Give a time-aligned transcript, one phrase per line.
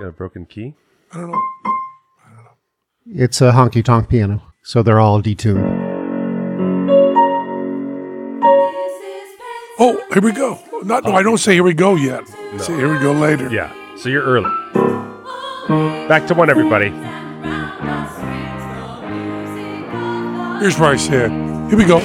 [0.00, 0.72] Got a broken key?
[1.12, 1.42] I don't know.
[3.04, 5.60] It's a honky tonk piano, so they're all detuned.
[9.78, 10.58] Oh, here we go.
[10.84, 12.26] Not, no, I don't say here we go yet.
[12.56, 13.50] Say here we go later.
[13.50, 13.70] Yeah.
[13.98, 14.48] So you're early.
[16.08, 16.88] Back to one, everybody.
[20.60, 21.30] Here's where I said,
[21.68, 22.00] here we go.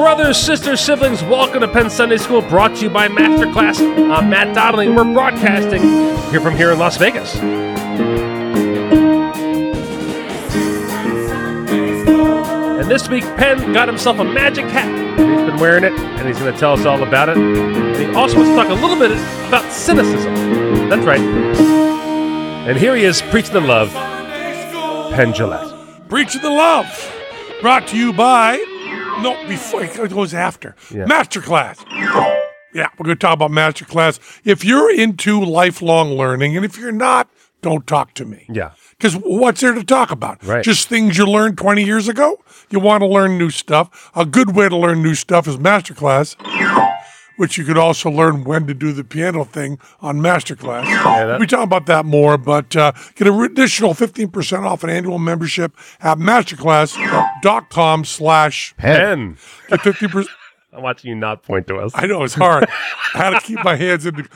[0.00, 3.78] Brothers, sisters, siblings, welcome to Penn Sunday School, brought to you by Masterclass.
[4.10, 4.86] I'm Matt Donnelly.
[4.86, 5.82] and We're broadcasting
[6.30, 7.36] here from here in Las Vegas.
[12.78, 14.88] And this week, Penn got himself a magic hat.
[15.18, 17.36] He's been wearing it, and he's going to tell us all about it.
[17.36, 19.10] And he also wants to talk a little bit
[19.48, 20.34] about cynicism.
[20.88, 21.20] That's right.
[21.20, 23.92] And here he is, preaching the love,
[25.12, 26.08] Penn Jillette.
[26.08, 26.86] Preaching the love.
[27.60, 28.64] Brought to you by,
[29.18, 30.76] no, before it goes after.
[30.90, 31.04] Yeah.
[31.04, 31.84] Masterclass.
[32.72, 34.20] Yeah, we're going to talk about Masterclass.
[34.44, 37.28] If you're into lifelong learning, and if you're not,
[37.62, 38.46] don't talk to me.
[38.48, 38.70] Yeah.
[38.90, 40.44] Because what's there to talk about?
[40.44, 40.62] Right.
[40.62, 42.38] Just things you learned 20 years ago?
[42.70, 44.10] You want to learn new stuff.
[44.14, 46.36] A good way to learn new stuff is Masterclass,
[47.40, 50.84] which you could also learn when to do the piano thing on Masterclass.
[50.84, 55.18] that- we talk about that more, but uh, get an additional 15% off an annual
[55.18, 59.38] membership at masterclass.com slash Penn.
[59.68, 60.26] get 50%.
[60.72, 61.92] I'm watching you not point to us.
[61.94, 62.68] I know it's hard.
[63.14, 64.16] I had to keep my hands in.
[64.16, 64.28] The,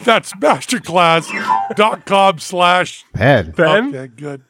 [0.04, 3.54] that's masterclass.com slash Ped.
[3.56, 3.94] Penn?
[3.94, 4.42] Okay, good.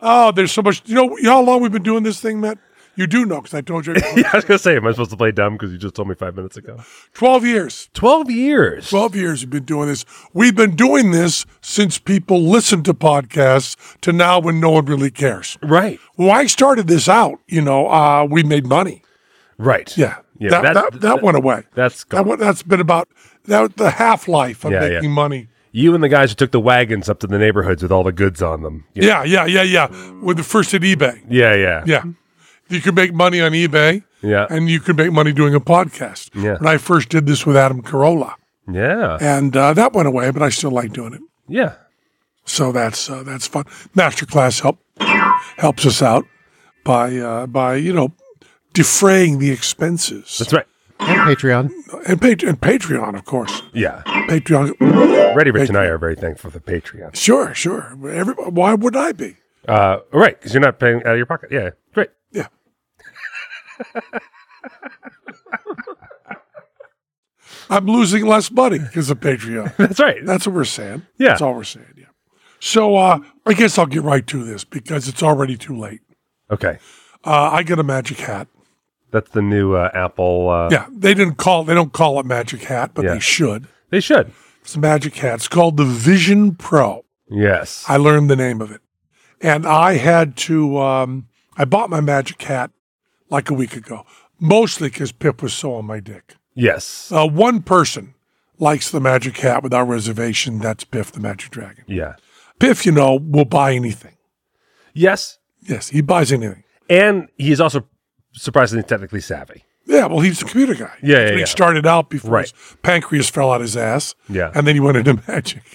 [0.00, 0.80] Oh, there's so much.
[0.86, 2.58] You know, you know how long we've been doing this thing, Matt?
[2.94, 3.94] You do know because I told you.
[4.16, 6.08] Yeah, I was gonna say, am I supposed to play dumb because you just told
[6.08, 6.78] me five minutes ago?
[7.14, 7.88] 12 years.
[7.94, 8.88] Twelve years.
[8.90, 10.04] 12 years we've been doing this.
[10.34, 15.10] We've been doing this since people listen to podcasts to now when no one really
[15.10, 15.56] cares.
[15.62, 15.98] Right.
[16.16, 19.02] When I started this out, you know, uh, we made money.
[19.58, 19.96] Right.
[19.96, 20.18] Yeah.
[20.38, 20.50] Yeah.
[20.50, 21.62] that, that- that, that, went away.
[21.74, 22.28] That's That gone.
[22.28, 23.08] went, that's been about
[23.44, 24.88] that the half life of Yeah, yeah.
[24.96, 25.48] making money.
[25.74, 28.12] You and the guys who took the wagons up to the neighborhoods with all the
[28.12, 28.84] goods on them.
[28.94, 29.88] You- Yeah, yeah, yeah, yeah.
[30.22, 31.22] With the first at eBay.
[31.30, 31.54] Yeah.
[31.54, 31.82] Yeah.
[31.86, 32.02] Yeah.
[32.72, 34.04] You could make money on eBay.
[34.24, 34.46] Yeah.
[34.50, 36.30] and you could make money doing a podcast.
[36.34, 36.56] Yeah.
[36.58, 38.34] When I first did this with Adam Carolla,
[38.70, 39.18] Yeah.
[39.20, 41.20] and uh, that went away, but I still like doing it.
[41.48, 41.74] Yeah.
[42.44, 43.64] So that's uh, that's fun.
[43.96, 44.78] Masterclass help
[45.56, 46.24] helps us out
[46.84, 48.12] by uh, by you know
[48.74, 50.66] defraying the expenses That's right.
[51.00, 51.70] And Patreon.
[52.06, 53.62] and, Pat- and Patreon, of course.
[53.74, 54.02] Yeah.
[54.28, 57.16] Patreon, Ready Rich and I are very thankful for the Patreon.
[57.16, 57.92] sure, sure.
[58.08, 59.36] Every, why would I be?
[59.66, 61.50] Uh, right, because you're not paying out of your pocket.
[61.50, 61.70] Yeah.
[61.92, 62.10] Great.
[67.70, 69.76] I'm losing less money because of Patreon.
[69.78, 70.24] That's right.
[70.24, 71.02] That's what we're saying.
[71.18, 71.28] Yeah.
[71.28, 71.94] That's all we're saying.
[71.96, 72.06] Yeah.
[72.60, 76.00] So uh, I guess I'll get right to this because it's already too late.
[76.50, 76.78] Okay.
[77.24, 78.48] Uh, I get a magic hat.
[79.10, 80.48] That's the new uh, Apple.
[80.48, 83.14] Uh, Yeah, they didn't call they don't call it magic hat, but Yeah.
[83.14, 83.66] they should.
[83.90, 84.32] They should.
[84.62, 85.34] It's a magic hat.
[85.36, 87.04] It's called the Vision Pro.
[87.28, 87.84] Yes.
[87.88, 88.80] I learned the name of it,
[89.40, 90.78] and I had to.
[90.78, 92.70] Um, I bought my magic hat
[93.32, 94.04] like a week ago,
[94.38, 96.36] mostly because Piff was so on my dick.
[96.54, 97.10] yes.
[97.10, 98.14] Uh, one person
[98.58, 100.58] likes the magic hat without reservation.
[100.60, 101.84] That's Piff the Magic Dragon.
[101.88, 102.14] yeah.
[102.60, 104.16] Piff, you know, will buy anything.
[104.94, 105.38] Yes.
[105.62, 106.62] Yes, he buys anything.
[106.88, 107.86] And he's also
[108.34, 109.64] surprisingly technically savvy.
[109.84, 110.92] Yeah, well, he's a computer guy.
[111.02, 111.38] Yeah, yeah, yeah.
[111.38, 112.48] He started out before Right.
[112.50, 114.14] his pancreas fell out his ass.
[114.28, 114.52] Yeah.
[114.54, 115.62] And then he went into magic.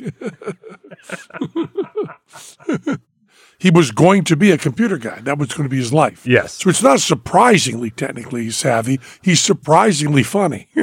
[3.60, 5.20] he was going to be a computer guy.
[5.22, 6.26] That was going to be his life.
[6.28, 6.54] Yes.
[6.54, 9.00] So it's not surprisingly technically savvy.
[9.22, 10.70] He's surprisingly funny.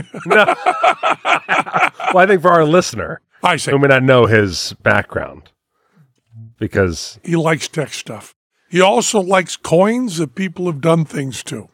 [2.14, 5.50] Well, I think for our listener, I say who may not know his background,
[6.58, 8.36] because he likes tech stuff.
[8.70, 11.68] He also likes coins that people have done things to.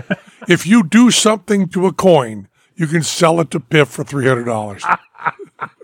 [0.48, 4.26] if you do something to a coin, you can sell it to Piff for three
[4.26, 4.84] hundred dollars.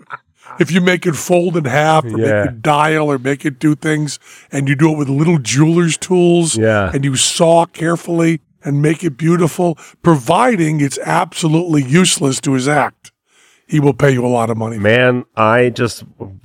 [0.59, 2.43] if you make it fold in half, or Yeah.
[2.43, 4.19] make it dial, or make it do things,
[4.51, 6.91] and you do it with little jeweler's tools, Yeah.
[6.93, 13.11] and you saw carefully and make it beautiful, providing it's absolutely useless to his act,
[13.67, 14.77] he will pay you a lot of money.
[14.77, 16.03] man, I just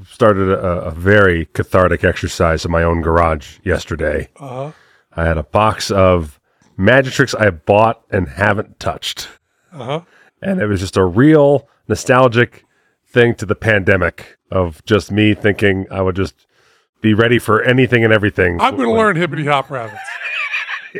[0.08, 4.28] started a, a very cathartic exercise in my own garage yesterday.
[4.38, 4.72] Uh-huh.
[5.16, 6.38] I had a box of
[6.76, 9.28] magic tricks I bought and haven't touched.
[9.72, 10.00] Uh-huh.
[10.40, 12.64] And it was just a real nostalgic
[13.18, 16.46] thing to the pandemic of just me thinking I would just
[17.00, 18.60] be ready for anything and everything.
[18.60, 20.00] I'm going to learn hippity hop rabbits.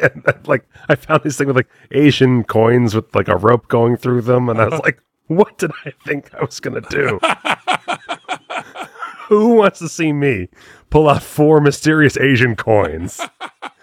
[0.03, 3.97] And, like I found this thing with like Asian coins with like a rope going
[3.97, 7.19] through them, and I was like, "What did I think I was going to do?"
[9.29, 10.50] Who wants to see me
[10.91, 13.19] pull out four mysterious Asian coins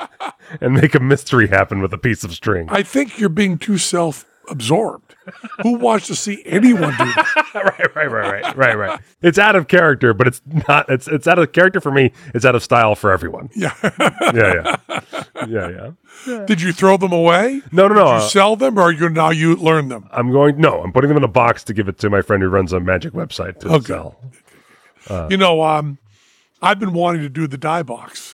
[0.62, 2.68] and make a mystery happen with a piece of string?
[2.70, 5.16] I think you're being too self absorbed.
[5.64, 7.52] Who wants to see anyone do that?
[7.56, 9.00] right, right, right, right, right, right.
[9.22, 10.88] It's out of character, but it's not.
[10.90, 12.12] It's it's out of character for me.
[12.34, 13.50] It's out of style for everyone.
[13.56, 13.74] Yeah.
[14.34, 15.92] Yeah, yeah, yeah,
[16.28, 16.46] yeah.
[16.46, 17.62] Did you throw them away?
[17.72, 18.04] No, no, no.
[18.06, 20.08] Did uh, you sell them or you now you learn them?
[20.12, 20.60] I'm going.
[20.60, 22.72] No, I'm putting them in a box to give it to my friend who runs
[22.74, 23.86] a magic website to Okay.
[23.88, 25.28] sell.
[25.30, 25.98] you know, um,
[26.62, 28.34] I've been wanting to do the die box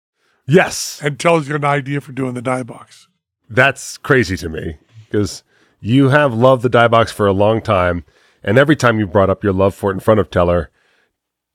[0.46, 3.08] Yes, and tells you an idea for doing the die box.
[3.50, 4.78] that's crazy to me
[5.10, 5.44] because
[5.80, 8.04] you have loved the die box for a long time,
[8.44, 10.70] and every time you brought up your love for it in front of Teller,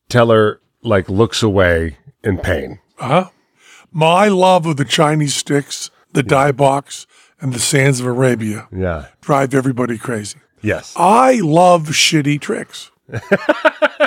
[0.08, 2.78] Teller like looks away in pain.
[2.98, 3.28] Uh-huh.
[3.90, 7.06] My love of the Chinese sticks, the die box,
[7.40, 9.06] and the sands of Arabia Yeah.
[9.20, 10.38] drive everybody crazy.
[10.62, 10.92] Yes.
[10.96, 12.90] I love shitty tricks.
[13.12, 13.19] uh,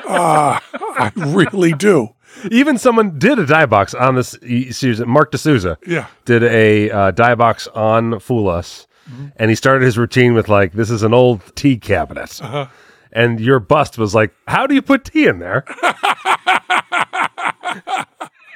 [0.74, 2.10] I really do.
[2.52, 4.38] Even someone did a die box on this
[4.72, 5.00] series.
[5.06, 6.08] Mark D'Souza Yeah.
[6.26, 9.26] did a uh, die box on Fool Us, Mm-hmm.
[9.38, 12.68] and he started his routine with like, "This is an old tea cabinet," uh-huh.
[13.12, 15.64] and your bust was like, "How do you put tea in there?"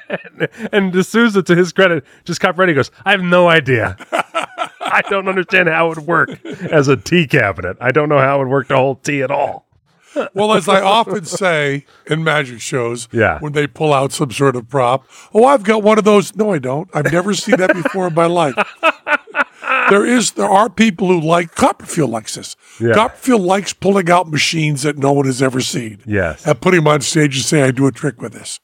[0.08, 2.74] and, and D'Souza, to his credit, just got ready.
[2.74, 3.96] Goes, "I have no idea."
[4.92, 7.76] I don't understand how it would work as a tea cabinet.
[7.80, 9.66] I don't know how it would work to hold tea at all.
[10.34, 13.38] Well, as I often say in magic shows, Yeah.
[13.38, 16.34] when they pull out some sort of prop, oh, I've got one of those.
[16.34, 16.90] No, I don't.
[16.92, 18.56] I've never seen that before in my life.
[19.90, 22.56] There is, there are people who like Copperfield likes this.
[22.80, 22.94] Yeah.
[22.94, 26.00] Copperfield likes pulling out machines that no one has ever seen.
[26.06, 26.46] Yes.
[26.46, 28.60] and putting them on stage and saying, I do a trick with this,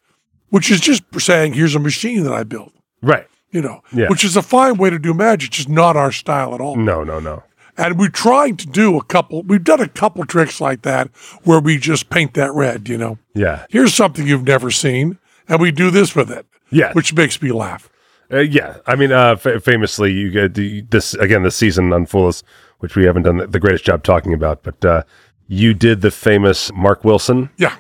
[0.51, 3.27] which is just saying, here's a machine that I built, Right.
[3.51, 4.09] you know, Yeah.
[4.09, 6.77] which is a fine way to do magic, just not our style at all.
[6.77, 7.43] No, no, no.
[7.79, 11.09] And we're trying to do a couple, we've done a couple tricks like that
[11.45, 13.19] where we just paint that red, you know.
[13.35, 13.67] Yeah.
[13.69, 15.19] Here's something you've never seen,
[15.49, 16.47] and we do this with it.
[16.71, 16.93] Yeah.
[16.95, 17.91] Which makes me laugh.
[18.33, 22.07] Uh, yeah, I mean, uh, fa famously, you get the, this again this season on
[22.07, 22.33] Fool
[22.81, 25.03] which we haven't done the, the greatest job talking about, but uh,
[25.49, 27.75] you did the famous Mark Wilson Yeah.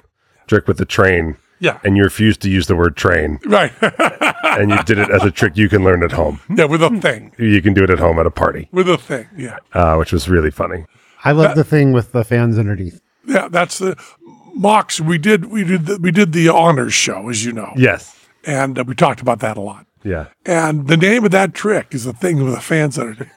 [0.46, 1.78] trick with the train, Yeah.
[1.84, 3.72] and you refused to use the word train, Right.
[4.44, 6.40] and you did it as a trick you can learn at home.
[6.54, 7.32] yeah, with a thing.
[7.38, 9.26] You can do it at home at a party, With a thing.
[9.36, 9.58] Yeah.
[9.74, 10.86] uh, which was really funny.
[11.24, 13.00] I love the thing with the fans underneath.
[13.26, 13.48] Yeah.
[13.50, 13.96] That's the
[14.54, 15.00] Mox.
[15.00, 18.78] We did, we did, the, we did the honors show, as you know, Yes, and
[18.78, 19.85] uh, we talked about that a lot.
[20.06, 23.28] Yeah, And the name of that trick is the thing with the fans underneath.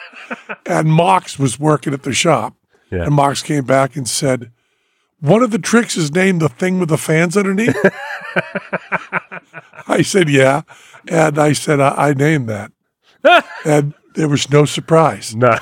[0.66, 2.54] and Mox was working at the shop.
[2.90, 3.04] Yeah.
[3.04, 4.50] And Mox came back and said,
[5.20, 7.76] One of the tricks is named the thing with the fans underneath.
[9.88, 10.62] I said, Yeah.
[11.06, 12.72] And I said, I, I named that.
[13.64, 15.34] and there was no surprise.
[15.36, 15.56] no,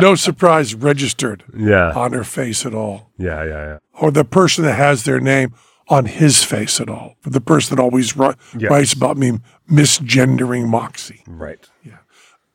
[0.00, 3.10] No surprise registered yeah, on her face at all.
[3.18, 3.78] yeah, yeah, yeah.
[4.00, 5.54] Or the person that has their name
[5.88, 7.16] on his face at all.
[7.20, 9.38] For the person that always ri- writes about me
[9.70, 11.22] misgendering Moxie.
[11.26, 11.68] Right.
[11.84, 11.98] Yeah.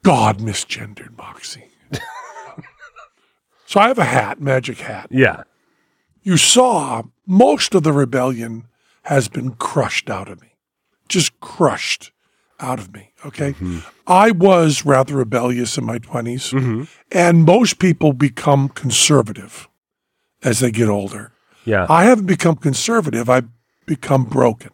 [0.03, 1.68] God misgendered Moxie.
[3.65, 5.07] so I have a hat, magic hat.
[5.09, 5.44] Yeah,
[6.21, 8.68] You saw most of the rebellion
[9.04, 10.56] has been crushed out of me,
[11.09, 12.11] just crushed
[12.59, 13.11] out of me.
[13.25, 13.52] Okay.
[13.54, 13.80] Mm-hmm.
[14.07, 16.83] I was rather rebellious in my 20s, mm-hmm.
[17.11, 19.68] and most people become conservative
[20.44, 21.32] as they get older.
[21.65, 23.29] Yeah, I haven't become conservative.
[23.29, 23.47] I've
[23.85, 24.71] become broken.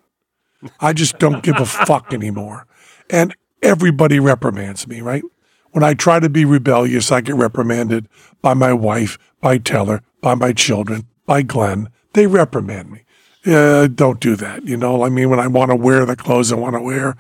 [0.79, 2.67] I just don't give a fuck anymore.
[3.10, 5.24] And everybody reprimands me, right?
[5.72, 8.10] When I try to be rebellious, I get reprimanded
[8.41, 11.89] by my wife, by Teller, by my children, by Glenn.
[12.13, 13.05] They reprimand me.
[13.46, 14.65] Uh, don't do that.
[14.65, 17.15] You know, I mean, when I want to wear the clothes I want to wear,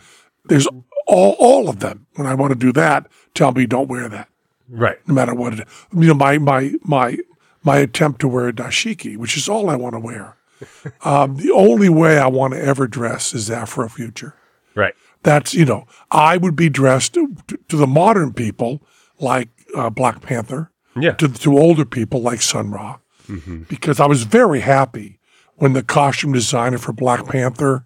[0.45, 0.67] there's
[1.07, 2.07] all, all of them.
[2.15, 4.27] When I want to do that, tell me don't wear that
[4.69, 4.97] right.
[5.07, 5.65] no matter what it is.
[5.93, 7.17] You know, my my my
[7.63, 10.35] my attempt to wear a dashiki, which is all I want to wear.
[11.05, 14.33] Um, the only way I want to ever dress is Afro future.
[14.75, 14.93] Right.
[15.23, 17.33] That's you know, I would be dressed to,
[17.69, 18.81] to the modern people
[19.19, 21.13] like uh, Black Panther, Yeah.
[21.13, 22.97] to to older people like Sun Ra,
[23.69, 25.19] because I was very happy
[25.55, 27.85] when the costume designer for Black Panther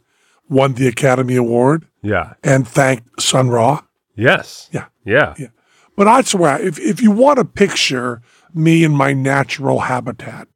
[0.50, 2.34] won the Academy Award Yeah.
[2.44, 3.82] and thanked Sun Ra.
[4.16, 4.68] Yes.
[4.72, 4.86] Yeah.
[5.06, 5.36] Yeah.
[5.38, 5.48] Yeah.
[5.96, 8.22] But I swear, if, if you want a picture
[8.56, 10.48] me in my natural habitat,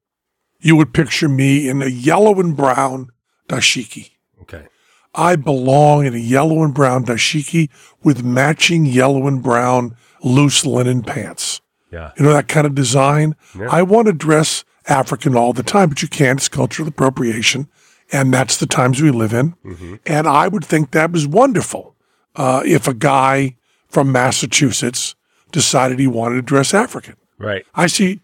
[0.60, 3.10] you would picture me in a yellow and brown
[3.48, 4.12] dashiki.
[4.42, 4.68] Okay.
[5.14, 7.70] I belong in a yellow and brown dashiki
[8.04, 11.62] with matching yellow and brown loose linen pants.
[11.92, 12.12] Yeah.
[12.18, 13.36] You know that kind of design?
[13.70, 16.40] I want to dress African all the time, but you can't.
[16.40, 17.70] It's cultural appropriation.
[18.12, 19.56] And that's the times we live in.
[20.06, 21.96] And I would think that was wonderful
[22.36, 23.58] uh, if a guy
[23.90, 25.16] from Massachusetts
[25.52, 27.16] decided he wanted to dress African.
[27.38, 27.66] Right.
[27.76, 28.22] I see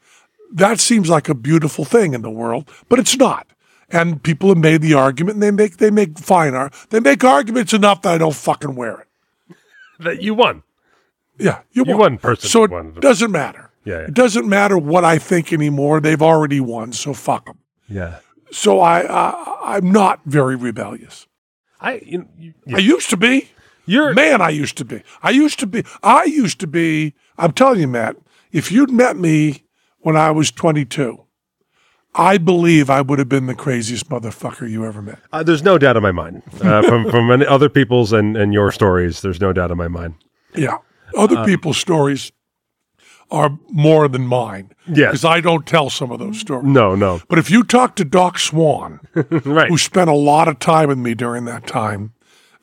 [0.54, 3.48] that seems like a beautiful thing in the world, but it's not.
[3.90, 7.24] And people have made the argument and they make they make fine ar- they make
[7.24, 9.56] arguments enough that I don't fucking wear it.
[10.00, 10.64] That you won.
[11.38, 12.18] Yeah, you, You won.
[12.18, 13.72] person So it doesn't matter.
[13.86, 14.06] Yeah, yeah.
[14.06, 16.00] It doesn't matter what I think anymore.
[16.00, 17.58] They've already won, so fuck them.
[17.90, 18.20] Yeah.
[18.52, 21.28] So I, I I'm not very rebellious.
[21.82, 23.50] I you, you, I used to be.
[23.86, 25.04] you're Man, I used to be.
[25.22, 25.84] I used to be.
[26.02, 27.14] I used to be.
[27.38, 28.16] I'm telling you, Matt,
[28.54, 29.64] if you'd met me
[30.00, 31.20] when I was 22,
[32.16, 35.20] I believe I would have been the craziest motherfucker you ever met.
[35.32, 38.54] Uh, there's no doubt in my mind uh, from from many other people's and, and
[38.54, 39.22] your stories.
[39.22, 40.14] There's no doubt in my mind.
[40.56, 40.78] Yeah.
[41.18, 42.32] Other Uh, people's stories
[43.32, 44.72] are more than mine.
[44.88, 45.12] Yes.
[45.12, 46.66] Because I don't tell some of those stories.
[46.68, 49.70] No, no, But if you talk to Doc Swan, right.
[49.70, 52.14] who spent a lot of time with me during that time,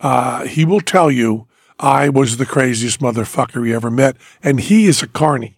[0.00, 1.48] uh, he will tell you
[1.80, 4.16] I was the craziest motherfucker he ever met.
[4.44, 5.56] And he is a carny.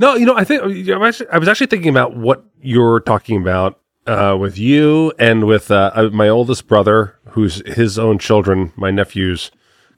[0.00, 3.00] No, you know, I think I was actually, I was actually thinking about what you're
[3.00, 8.18] talking about uh, with you and with uh, uh, my oldest brother, who's his own
[8.18, 9.50] children, my nephews,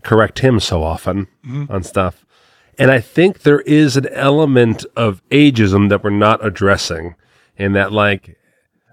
[0.02, 1.28] correct him so often
[1.70, 2.26] on stuff.
[2.78, 7.14] And I think there is an element of ageism that we're not addressing,
[7.56, 8.36] in that, like,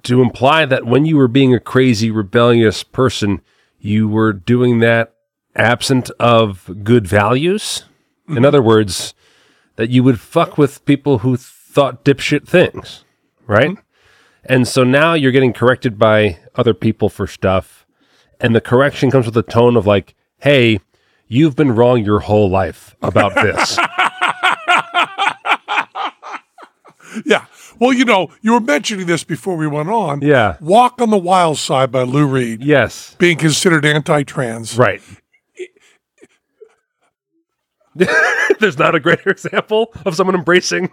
[0.03, 3.41] to imply that when you were being a crazy, rebellious person,
[3.79, 5.15] you were doing that
[5.55, 7.85] absent of good values.
[8.27, 9.15] In other words,
[9.79, 13.05] that you would fuck with people who thought dipshit things,
[13.48, 13.69] right?
[13.69, 13.81] Mm-hmm.
[14.43, 17.86] And so now you're getting corrected by other people for stuff,
[18.41, 20.81] and the correction comes with a tone of like, "Hey,
[21.29, 23.79] you've been wrong your whole life about this."
[27.25, 27.45] Yeah.
[27.79, 30.21] Well, you know, you were mentioning this before we went on.
[30.21, 30.57] Yeah.
[30.59, 34.77] Walk on the Wild Side by Lou Reed yes, being considered anti trans.
[34.77, 35.01] right.
[38.59, 40.89] There's not a greater example of someone embracing,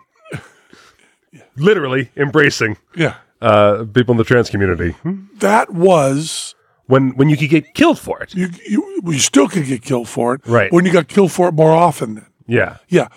[1.56, 3.14] literally embracing Yeah.
[3.40, 4.94] uh, people in the trans community
[5.38, 6.54] That was
[6.86, 8.34] when when you could get killed for it.
[8.34, 10.40] you you you still could get killed for it.
[10.46, 10.72] Right.
[10.72, 12.26] When you got killed for it more often then.
[12.46, 13.08] Yeah, Yeah.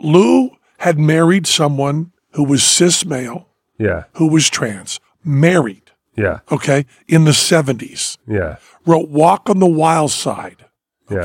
[0.00, 4.98] Lou had married someone who was cis male, yeah, who was trans.
[5.22, 8.16] Married, yeah, okay, in the 70s.
[8.26, 8.56] yeah,
[8.86, 10.64] Wrote Walk on the Wild Side,
[11.10, 11.20] yeah.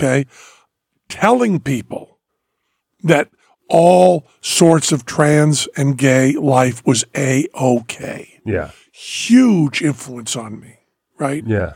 [1.10, 2.18] Telling people
[3.04, 3.30] that
[3.70, 8.40] all sorts of trans and gay life was a okay.
[8.46, 10.78] Yeah, Huge influence on me,
[11.18, 11.44] right?
[11.46, 11.74] yeah,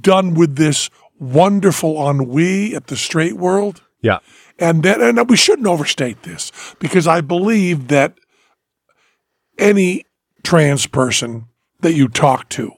[0.00, 3.82] Done with this wonderful ennui at the straight world.
[4.00, 4.18] yeah.
[4.58, 8.18] And then, and we shouldn't overstate this because I believe that
[9.58, 10.04] any
[10.42, 11.46] trans person
[11.80, 12.72] that you talk to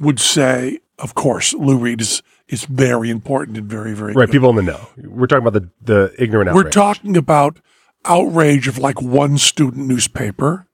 [0.00, 4.32] would say, of course, Lou Reed is, is very important and very, very Right, good.
[4.32, 4.88] people in the know.
[4.96, 7.58] We're talking about the the ignorant We're talking about
[8.04, 10.66] outrage of like one student newspaper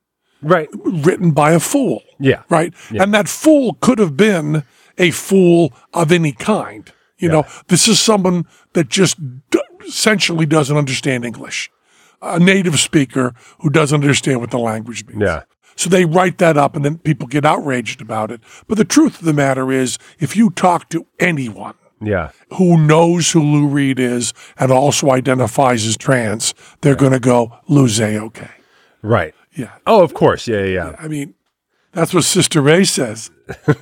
[0.42, 0.68] right.
[0.84, 2.42] written by a fool, Yeah.
[2.48, 2.72] right?
[2.90, 4.62] And that fool could have been
[4.98, 6.90] a fool of any kind.
[7.18, 9.16] You know, this is someone that just
[9.50, 11.70] d- essentially doesn't understand English,
[12.22, 15.20] a native speaker who doesn't understand what the language means.
[15.22, 15.42] Yeah.
[15.76, 18.40] So they write that up and then people get outraged about it.
[18.66, 22.30] But the truth of the matter is, if you talk to anyone Yeah.
[22.54, 27.58] who knows who Lou Reed is and also identifies as trans, they're going to go,
[27.68, 28.50] Lou's A-okay.
[29.02, 29.34] Right.
[29.54, 29.72] Yeah.
[29.86, 30.48] Oh, of course.
[30.48, 30.96] Yeah, yeah, yeah.
[30.98, 31.34] I mean,
[31.92, 33.30] that's what Sister Ray says.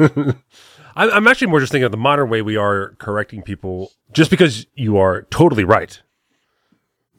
[0.97, 3.91] I'm, I'm actually more just thinking of the modern way we are correcting people.
[4.13, 6.01] Just because you are totally right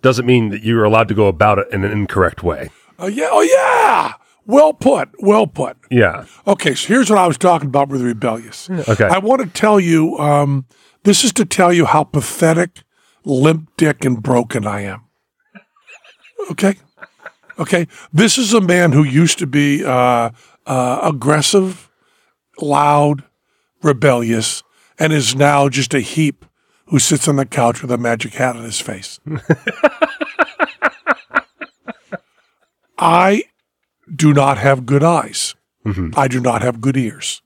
[0.01, 2.69] doesn't mean that you're allowed to go about it in an incorrect way.
[2.99, 3.27] Oh, yeah.
[3.31, 4.13] Oh, yeah.
[4.45, 5.09] Well put.
[5.19, 5.77] Well put.
[5.89, 6.25] Yeah.
[6.45, 8.69] Okay, so here's what I was talking about with rebellious.
[8.69, 9.05] Okay.
[9.05, 10.65] I want to tell you, um,
[11.03, 12.83] this is to tell you how pathetic,
[13.23, 15.01] limp dick, and broken I am.
[16.51, 16.75] Okay?
[17.57, 17.87] Okay?
[18.13, 20.29] This is a man who used to be uh,
[20.65, 21.89] uh, aggressive,
[22.61, 23.23] loud,
[23.81, 24.61] rebellious,
[24.99, 26.45] and is now just a heap
[26.87, 29.19] who sits on the couch with a magic hat on his face.
[32.97, 33.43] I
[34.13, 35.55] do not have good eyes.
[36.15, 37.41] I do not have good ears.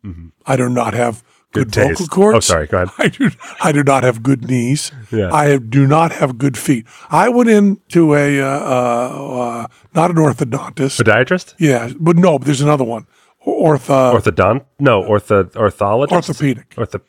[0.46, 2.38] I do not have good, Good vocal cords.
[2.38, 2.68] Oh, sorry.
[2.68, 2.94] Go ahead.
[2.98, 3.32] I do.
[3.62, 4.92] I do not have good knees.
[5.12, 5.34] Yeah.
[5.34, 6.86] I do not have good feet.
[7.10, 11.02] I went into a uh, uh, uh, not an orthodontist.
[11.02, 11.56] Podiatrist?
[11.58, 13.08] yeah, but no, but there's another one.
[13.46, 14.66] Ortho, Orthodont?
[14.80, 16.14] No, ortho orthologist.
[16.30, 17.02] orthopedic, Ortho.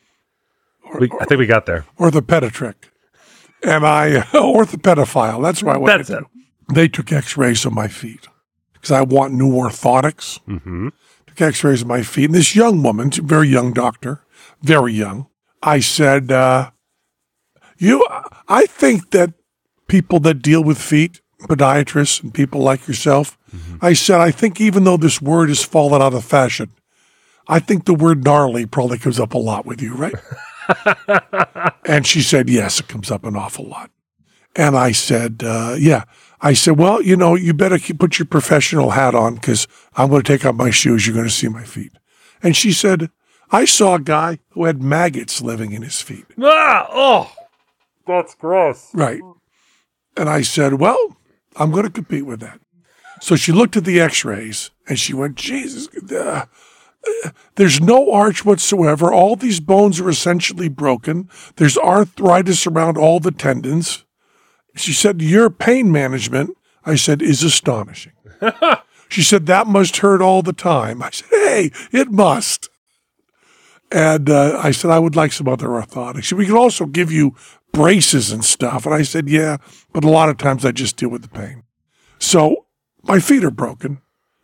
[0.99, 1.85] We, I think we got there.
[1.99, 2.75] orthopediatric,
[3.63, 5.41] and I orthopedophile.
[5.43, 6.23] That's why I went That's it.
[6.73, 8.27] They took X-rays of my feet
[8.81, 10.39] because I want new orthotics.
[10.47, 10.89] Mm-hmm.
[11.27, 12.25] Took X-rays of my feet.
[12.25, 14.23] And this young woman, very young doctor,
[14.61, 15.27] very young.
[15.61, 16.71] I said, uh,
[17.77, 18.05] "You,
[18.47, 19.33] I think that
[19.87, 23.37] people that deal with feet, podiatrists and people like yourself,
[23.81, 26.71] I said, I think even though this word has fallen out of fashion,
[27.47, 30.15] I think the word gnarly probably comes up a lot with you, right?"
[31.85, 33.91] and she said, "Yes, it comes up an awful lot."
[34.55, 36.03] And I said, uh, yeah.
[36.41, 40.09] I said, well, you know, you better keep, put your professional hat on because I'm
[40.09, 41.05] going to take off my shoes.
[41.05, 41.91] You're going to see my feet.
[42.41, 43.09] And she said,
[43.51, 46.25] I saw a guy who had maggots living in his feet.
[46.41, 47.33] Ah, oh,
[48.07, 48.89] that's gross.
[48.93, 49.21] Right.
[50.17, 51.17] And I said, well,
[51.57, 52.59] I'm going to compete with that.
[53.21, 56.45] So she looked at the x rays and she went, Jesus, uh,
[57.25, 59.13] uh, there's no arch whatsoever.
[59.13, 61.29] All these bones are essentially broken.
[61.57, 64.05] There's arthritis around all the tendons.
[64.75, 68.13] She said, Your pain management, I said, is astonishing.
[69.09, 71.01] she said, That must hurt all the time.
[71.01, 72.69] I said, Hey, it must.
[73.91, 76.23] And uh, I said, I would like some other orthotics.
[76.23, 77.35] She said, We could also give you
[77.73, 78.85] braces and stuff.
[78.85, 79.57] And I said, Yeah,
[79.91, 81.63] but a lot of times I just deal with the pain.
[82.19, 82.65] So
[83.03, 84.01] my feet are broken.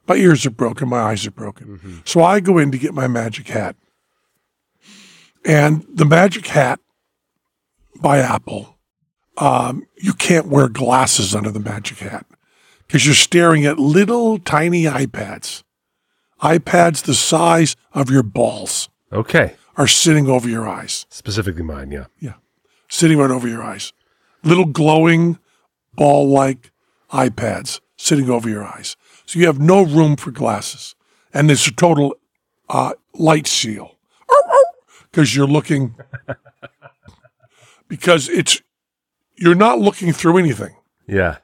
[0.07, 0.89] My ears are broken.
[0.89, 2.01] My eyes are broken.
[2.05, 3.75] So I go in to get my magic hat.
[5.45, 6.79] And the magic hat
[8.01, 8.76] by Apple
[9.37, 12.25] um, you can't wear glasses under the magic hat
[12.87, 15.63] because you're staring at little tiny iPads.
[16.41, 19.55] iPads the size of your balls Okay.
[19.75, 21.05] are sitting over your eyes.
[21.09, 22.05] Specifically mine, yeah.
[22.19, 22.33] Yeah.
[22.89, 23.93] Sitting right over your eyes.
[24.43, 25.37] Little glowing
[25.93, 26.71] ball like
[27.11, 28.95] iPads sitting over your eyes.
[29.25, 30.95] So you have no room for glasses.
[31.33, 32.15] And it's a total
[32.69, 33.97] uh, light seal
[35.11, 35.95] because you're looking,
[37.87, 38.61] because it's,
[39.37, 40.75] you're not looking through anything.
[41.07, 41.37] Yeah.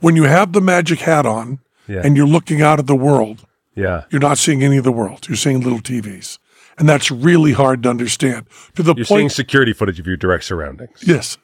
[0.00, 2.02] When you have the magic hat on Yeah.
[2.04, 3.44] and you're looking out at the world,
[3.74, 4.04] yeah.
[4.10, 5.28] you're not seeing any of the world.
[5.28, 6.38] You're seeing little TVs.
[6.78, 10.16] And that's really hard to understand to the You're point seeing security footage of your
[10.16, 11.02] direct surroundings.
[11.02, 11.36] Yes.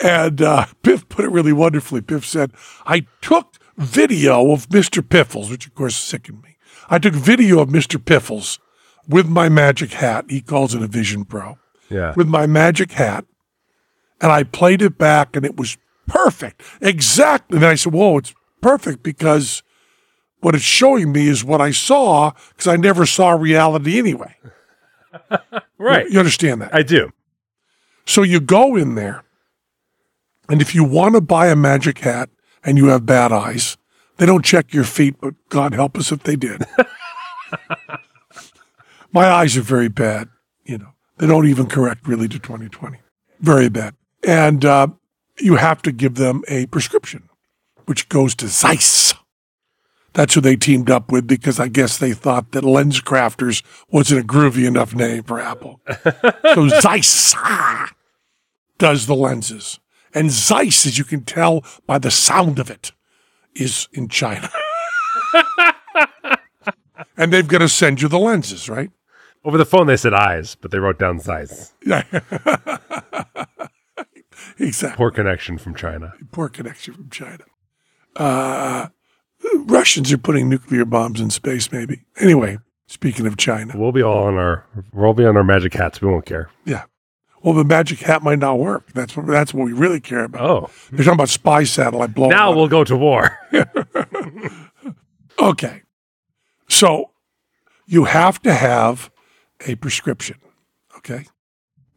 [0.00, 2.02] And uh, Piff put it really wonderfully.
[2.02, 2.52] Piff said,
[2.84, 5.06] I took video of Mr.
[5.06, 6.56] Piffles, which of course sickened me.
[6.90, 8.02] I took video of Mr.
[8.02, 8.58] Piffles
[9.08, 10.26] with my magic hat.
[10.28, 11.58] He calls it a Vision Pro.
[11.88, 12.12] Yeah.
[12.16, 13.24] With my magic hat.
[14.20, 15.76] And I played it back and it was
[16.06, 16.62] perfect.
[16.80, 17.56] Exactly.
[17.56, 19.62] And I said, Whoa, it's perfect because
[20.40, 24.36] what it's showing me is what I saw because I never saw reality anyway.
[25.78, 26.08] right.
[26.08, 26.74] You understand that?
[26.74, 27.12] I do.
[28.04, 29.24] So you go in there,
[30.48, 32.30] and if you want to buy a magic hat
[32.62, 33.76] and you have bad eyes,
[34.18, 36.64] they don't check your feet, but God help us if they did.
[39.12, 40.28] My eyes are very bad.
[40.64, 42.98] You know, they don't even correct really to 2020.
[43.40, 43.94] Very bad.
[44.26, 44.88] And uh,
[45.38, 47.28] you have to give them a prescription,
[47.86, 49.14] which goes to Zeiss.
[50.14, 54.22] That's who they teamed up with because I guess they thought that Lens Crafters wasn't
[54.22, 55.80] a groovy enough name for Apple.
[56.54, 57.92] so Zeiss ah,
[58.78, 59.78] does the lenses.
[60.12, 62.92] And Zeiss, as you can tell by the sound of it,
[63.54, 64.50] is in China.
[67.16, 68.90] and they've got to send you the lenses, right?
[69.44, 71.74] Over the phone, they said eyes, but they wrote down Zeiss.
[71.84, 72.02] Yeah.
[74.58, 74.96] exactly.
[74.96, 76.12] Poor connection from China.
[76.32, 77.44] Poor connection from China.
[78.14, 78.88] Uh,
[79.66, 82.04] Russians are putting nuclear bombs in space, maybe.
[82.18, 86.00] Anyway, speaking of China, We'll be all on our we'll be on our magic hats.
[86.00, 86.48] We won't care.
[86.64, 86.84] yeah.
[87.42, 88.92] Well, the magic hat might not work.
[88.92, 90.42] That's what that's what we really care about.
[90.42, 92.30] Oh, They're talking about spy satellite blowing.
[92.30, 92.56] now up.
[92.56, 93.38] we'll go to war.
[95.38, 95.82] Okay.
[96.68, 97.10] So
[97.86, 99.10] you have to have
[99.66, 100.38] a prescription,
[100.96, 101.26] okay?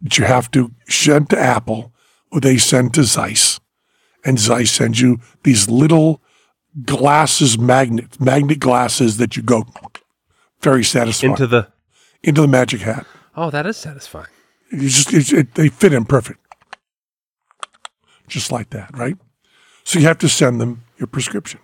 [0.02, 1.93] That you have to send to Apple
[2.34, 3.60] they send to Zeiss.
[4.26, 6.22] And Zeiss sends you these little
[6.86, 9.65] glasses, magnet, magnet glasses that you go
[10.62, 11.68] very satisfying Into the
[12.22, 13.06] into the magic hat.
[13.36, 14.28] oh, that is satisfying.
[14.72, 16.39] You just it's, it, they fit in perfect,
[18.28, 19.15] just like that, right?
[19.86, 21.60] So you have to send them your prescription.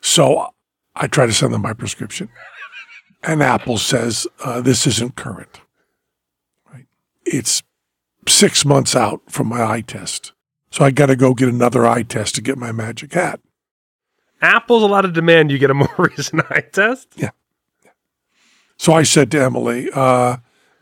[0.00, 0.48] So
[0.96, 2.30] I try to send them my prescription,
[3.22, 5.60] and Apple says uh, this isn't current.
[6.72, 6.86] Right?
[7.26, 7.62] It's
[8.28, 10.32] six months out from my eye test,
[10.70, 13.40] so I got to go get another eye test to get my magic hat.
[14.40, 15.50] Apple's a lot of demand.
[15.50, 17.08] You get a more recent eye test.
[17.16, 17.30] Yeah.
[18.76, 20.38] So I said to Emily, uh,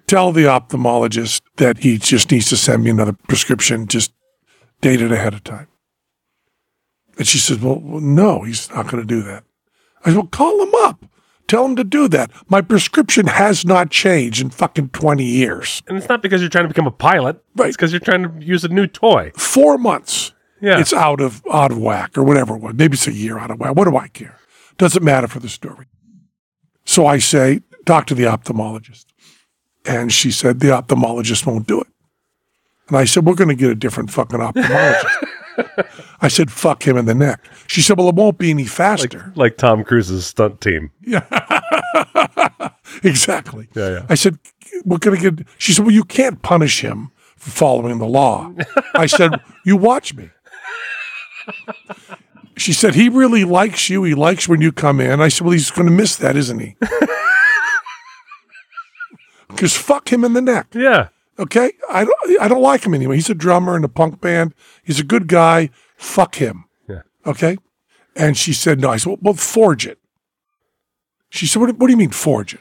[0.07, 4.13] tell the ophthalmologist that he just needs to send me another prescription, just
[4.81, 5.69] dated ahead of time.
[7.19, 9.45] And she said, well, well, no, he's not going to do that.
[10.03, 11.05] I said, well, call him up.
[11.51, 12.31] Tell him to do that.
[12.49, 15.83] My prescription has not changed in fucking 20 years.
[15.89, 17.43] And it's not because you're trying to become a pilot.
[17.57, 17.67] Right.
[17.67, 19.33] It's because you're trying to use a new toy.
[19.35, 20.33] Four months.
[20.61, 20.79] Yeah.
[20.79, 22.75] It's out of out of whack or whatever it was.
[22.75, 23.75] Maybe it's a year out of whack.
[23.75, 24.39] What do I care?
[24.79, 25.87] Doesn't matter for the story.
[26.85, 29.07] So I say, talk to the ophthalmologist.
[29.85, 31.89] And she said, the ophthalmologist won't do it.
[32.87, 35.27] And I said, we're going to get a different fucking ophthalmologist.
[36.21, 37.45] I said, fuck him in the neck.
[37.67, 39.33] She said, well, it won't be any faster.
[39.37, 40.91] Like Tom Cruise's stunt team.
[41.03, 41.25] Yeah.
[43.03, 43.69] exactly.
[43.75, 44.07] Yeah, yeah.
[44.09, 44.39] I said,
[44.85, 48.53] we're going to get, she said, well, you can't punish him for following the law.
[48.95, 50.31] I said, you watch me.
[52.57, 54.05] She said, he really likes you.
[54.05, 55.21] He likes when you come in.
[55.21, 56.77] I said, well, he's going to miss that, isn't he?
[59.49, 60.69] Because fuck him in the neck.
[60.75, 61.09] Yeah.
[61.41, 62.41] Okay, I don't.
[62.41, 63.17] I don't like him anyway.
[63.17, 64.55] He's a drummer in a punk band.
[64.85, 65.71] He's a good guy.
[65.97, 66.67] Fuck him.
[66.87, 67.03] Yeah.
[67.25, 67.57] Okay.
[68.15, 68.91] And she said no.
[68.91, 69.99] I said, well, well forge it.
[71.31, 72.61] She said, what, what do you mean forge it?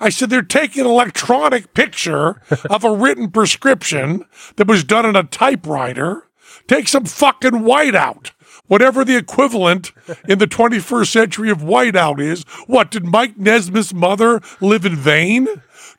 [0.00, 4.24] I said, they're taking an electronic picture of a written prescription
[4.56, 6.28] that was done on a typewriter.
[6.66, 8.30] Take some fucking whiteout.
[8.66, 9.92] Whatever the equivalent
[10.26, 12.44] in the 21st century of whiteout is.
[12.66, 15.48] What, did Mike Nesmith's mother live in vain?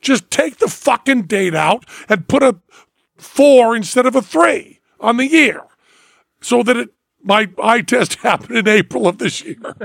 [0.05, 2.57] Just take the fucking date out and put a
[3.17, 5.63] four instead of a three on the year
[6.41, 6.89] so that it,
[7.23, 9.57] my eye test happened in April of this year.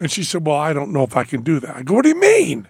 [0.00, 1.76] and she said, Well, I don't know if I can do that.
[1.76, 2.68] I go, What do you mean?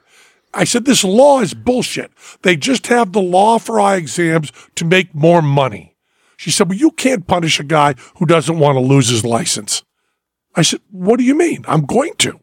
[0.54, 2.10] I said, This law is bullshit.
[2.40, 5.96] They just have the law for eye exams to make more money.
[6.38, 9.82] She said, Well, you can't punish a guy who doesn't want to lose his license.
[10.54, 11.66] I said, What do you mean?
[11.68, 12.40] I'm going to.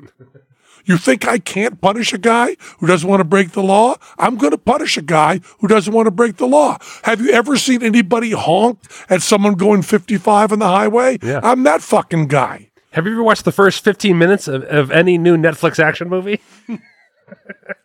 [0.86, 3.96] You think I can't punish a guy who doesn't want to break the law?
[4.20, 6.78] I'm going to punish a guy who doesn't want to break the law.
[7.04, 11.18] Have you ever seen anybody honk at someone going 55 on the highway?
[11.24, 11.40] Yeah.
[11.44, 12.70] I'm that fucking guy.
[12.92, 16.40] Have you ever watched the first 15 minutes of, of any new Netflix action movie?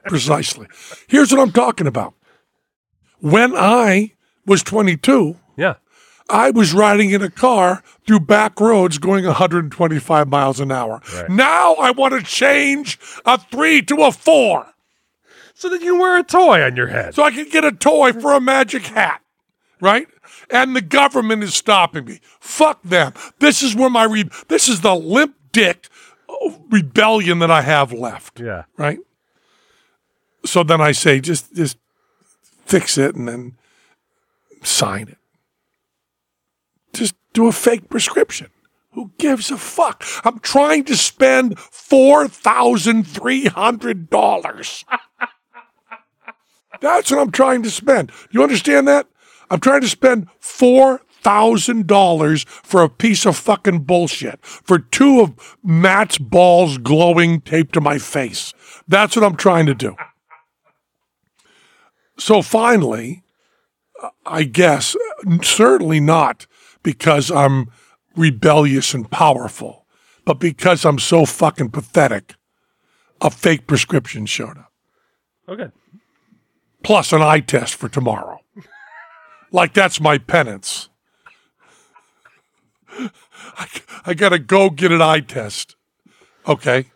[0.06, 0.66] Precisely.
[1.08, 2.14] Here's what I'm talking about.
[3.20, 4.12] When I
[4.46, 5.74] was 22, Yeah.
[6.30, 11.00] I was riding in a car through back roads going 125 miles an hour.
[11.14, 11.28] Right.
[11.28, 14.72] Now I want to change a three to a four
[15.54, 17.14] So that you wear a toy on your head.
[17.14, 19.20] so I can get a toy for a magic hat,
[19.80, 20.06] right?
[20.50, 22.20] And the government is stopping me.
[22.40, 23.12] Fuck them.
[23.38, 25.88] This is where my re- this is the limp dick
[26.28, 28.64] oh, rebellion that I have left, yeah.
[28.76, 28.98] right?
[30.44, 31.76] So then I say, just just
[32.64, 33.56] fix it and then
[34.62, 35.18] sign it.
[36.92, 38.48] Just do a fake prescription.
[38.92, 40.04] Who gives a fuck?
[40.24, 44.84] I'm trying to spend four thousand three hundred dollars.
[46.80, 48.10] That's what I'm trying to spend.
[48.30, 49.06] You understand that?
[49.50, 54.44] I'm trying to spend four thousand dollars for a piece of fucking bullshit.
[54.44, 58.52] For two of Matt's balls glowing taped to my face.
[58.88, 59.94] That's what I'm trying to do.
[62.18, 63.22] So finally,
[64.26, 64.96] I guess,
[65.42, 66.46] certainly not
[66.82, 67.70] because I'm
[68.16, 69.86] rebellious and powerful,
[70.24, 72.34] but because I'm so fucking pathetic,
[73.20, 74.72] a fake prescription showed up,
[75.48, 75.70] Okay.
[76.82, 78.40] plus an eye test for tomorrow.
[79.52, 80.88] like that's my penance.
[83.56, 83.66] I,
[84.06, 85.76] I got to go get an eye test.
[86.46, 86.86] Okay.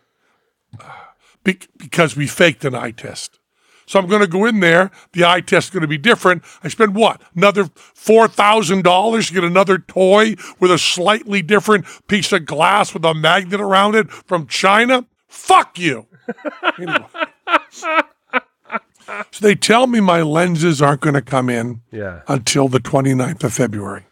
[1.43, 3.39] Be- because we faked an eye test.
[3.87, 4.89] So I'm going to go in there.
[5.13, 6.43] The eye test is going to be different.
[6.63, 7.21] I spend what?
[7.35, 13.13] Another $4,000 to get another toy with a slightly different piece of glass with a
[13.13, 15.05] magnet around it from China?
[15.27, 16.07] Fuck you.
[16.79, 17.05] Anyway.
[19.31, 22.21] so they tell me my lenses aren't going to come in Yeah.
[22.27, 24.05] until the 29th of February.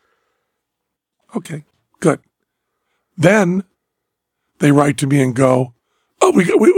[1.35, 1.63] Okay,
[1.99, 2.19] good.
[3.17, 3.63] Then
[4.59, 5.73] they write to me and go,
[6.23, 6.71] "Oh, we we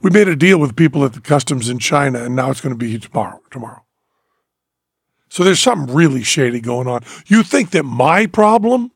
[0.00, 2.74] we made a deal with people at the customs in China, and now it's going
[2.74, 3.40] to be tomorrow.
[3.50, 3.82] Tomorrow."
[5.28, 7.02] So there's something really shady going on.
[7.26, 8.90] You think that my problem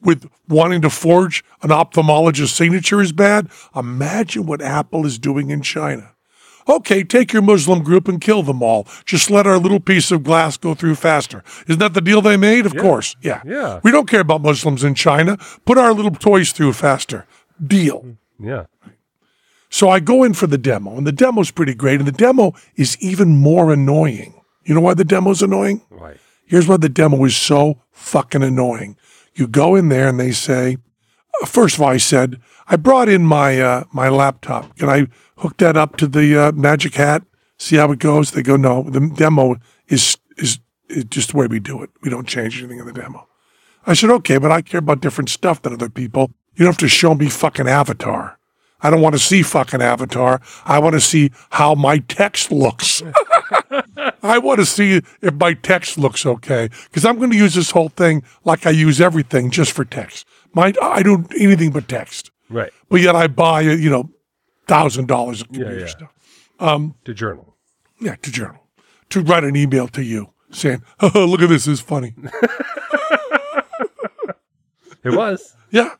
[0.00, 3.48] with wanting to forge an ophthalmologist's signature is bad?
[3.74, 6.12] Imagine what Apple is doing in China.
[6.66, 8.86] Okay, take your Muslim group and kill them all.
[9.04, 11.42] Just let our little piece of glass go through faster.
[11.66, 12.64] Isn't that the deal they made?
[12.64, 13.16] Of course.
[13.20, 13.42] Yeah.
[13.44, 13.80] Yeah.
[13.82, 15.36] We don't care about Muslims in China.
[15.66, 17.26] Put our little toys through faster.
[17.64, 18.16] Deal.
[18.38, 18.64] Yeah.
[19.74, 22.54] So I go in for the demo, and the demo's pretty great, and the demo
[22.76, 24.40] is even more annoying.
[24.62, 25.82] You know why the demo's annoying?
[25.90, 26.16] Right.
[26.46, 28.96] Here's why the demo is so fucking annoying.
[29.34, 30.76] You go in there and they say,
[31.42, 34.78] uh, first of all, I said, I brought in my uh, my laptop.
[34.78, 35.08] Can I
[35.38, 37.24] hook that up to the uh, Magic Hat?
[37.58, 38.30] See how it goes?
[38.30, 38.84] They go, no.
[38.84, 39.56] The demo
[39.88, 41.90] is is, is just the way we do it.
[42.00, 43.26] We don't change anything in the demo.
[43.88, 46.30] I said, okay, but I care about different stuff than other people.
[46.54, 48.38] You don't have to show me fucking Avatar.
[48.84, 50.42] I don't want to see fucking Avatar.
[50.66, 53.02] I want to see how my text looks.
[54.22, 57.70] I want to see if my text looks okay because I'm going to use this
[57.70, 60.26] whole thing like I use everything just for text.
[60.52, 62.72] My I don't anything but text, Right.
[62.90, 64.10] but yet I buy you know
[64.66, 65.86] thousand dollars of computer yeah.
[65.86, 66.12] stuff.
[66.60, 67.56] Um, to journal.
[68.00, 68.68] Yeah, to journal,
[69.10, 72.14] to write an email to you saying, oh, "Look at this, this is funny."
[75.04, 75.54] It was.
[75.70, 75.90] Yeah,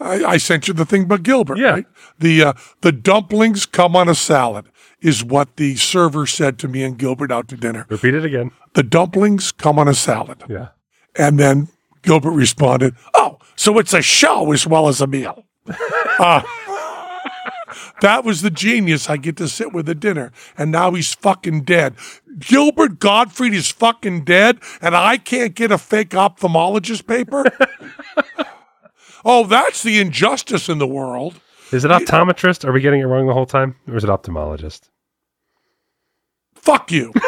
[0.00, 1.58] I, I sent you the thing about Gilbert.
[1.58, 1.70] Yeah.
[1.70, 1.86] right?
[2.18, 4.66] the uh, the dumplings come on a salad
[5.00, 7.86] is what the server said to me and Gilbert out to dinner.
[7.88, 8.50] Repeat it again.
[8.74, 10.68] The dumplings come on a salad, Yeah.
[11.16, 11.68] and then
[12.02, 15.44] Gilbert responded, "Oh, so it's a show as well as a meal."
[16.16, 16.42] Uh,
[18.00, 19.10] that was the genius.
[19.10, 21.96] I get to sit with at dinner, and now he's fucking dead.
[22.38, 27.46] Gilbert Gottfried is fucking dead, and I can't get a fake ophthalmologist paper.
[29.24, 31.40] oh, that's the injustice in the world.
[31.72, 32.64] Is it optometrist?
[32.64, 33.76] Are we getting it wrong the whole time?
[33.88, 34.82] Or is it ophthalmologist?
[36.54, 37.12] Fuck you.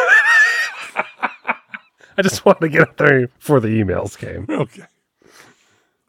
[2.18, 4.46] I just wanted to get up there before the emails came.
[4.48, 4.84] Okay.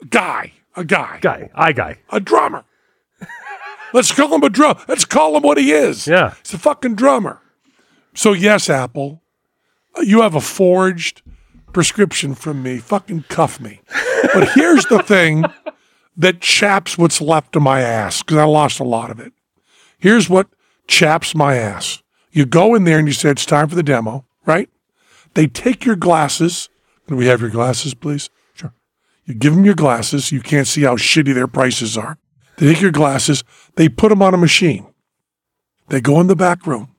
[0.10, 1.98] Guy, a guy, Guy, I guy.
[2.10, 2.64] a drummer.
[3.94, 4.78] Let's call him a drum.
[4.88, 6.08] Let's call him what he is.
[6.08, 6.36] Yeah.
[6.44, 7.42] He's a fucking drummer.
[8.14, 9.22] So yes, Apple,
[10.02, 11.22] you have a forged
[11.74, 12.78] prescription from me.
[12.80, 13.82] Fucking cuff me.
[14.34, 15.46] But here's the thing
[16.18, 19.34] that chaps what's left of my ass because I lost a lot of it.
[20.00, 20.48] Here's what
[20.88, 22.02] chaps my ass.
[22.32, 24.70] You go in there and you say it's time for the demo, right?
[25.36, 26.70] They take your glasses.
[27.08, 28.30] Can we have your glasses, please?
[28.54, 28.74] Sure.
[29.26, 30.32] You give them your glasses.
[30.32, 32.18] You can't see how shitty their prices are.
[32.58, 33.44] They take your glasses.
[33.76, 34.88] They put them on a machine.
[35.90, 36.96] They go in the back room.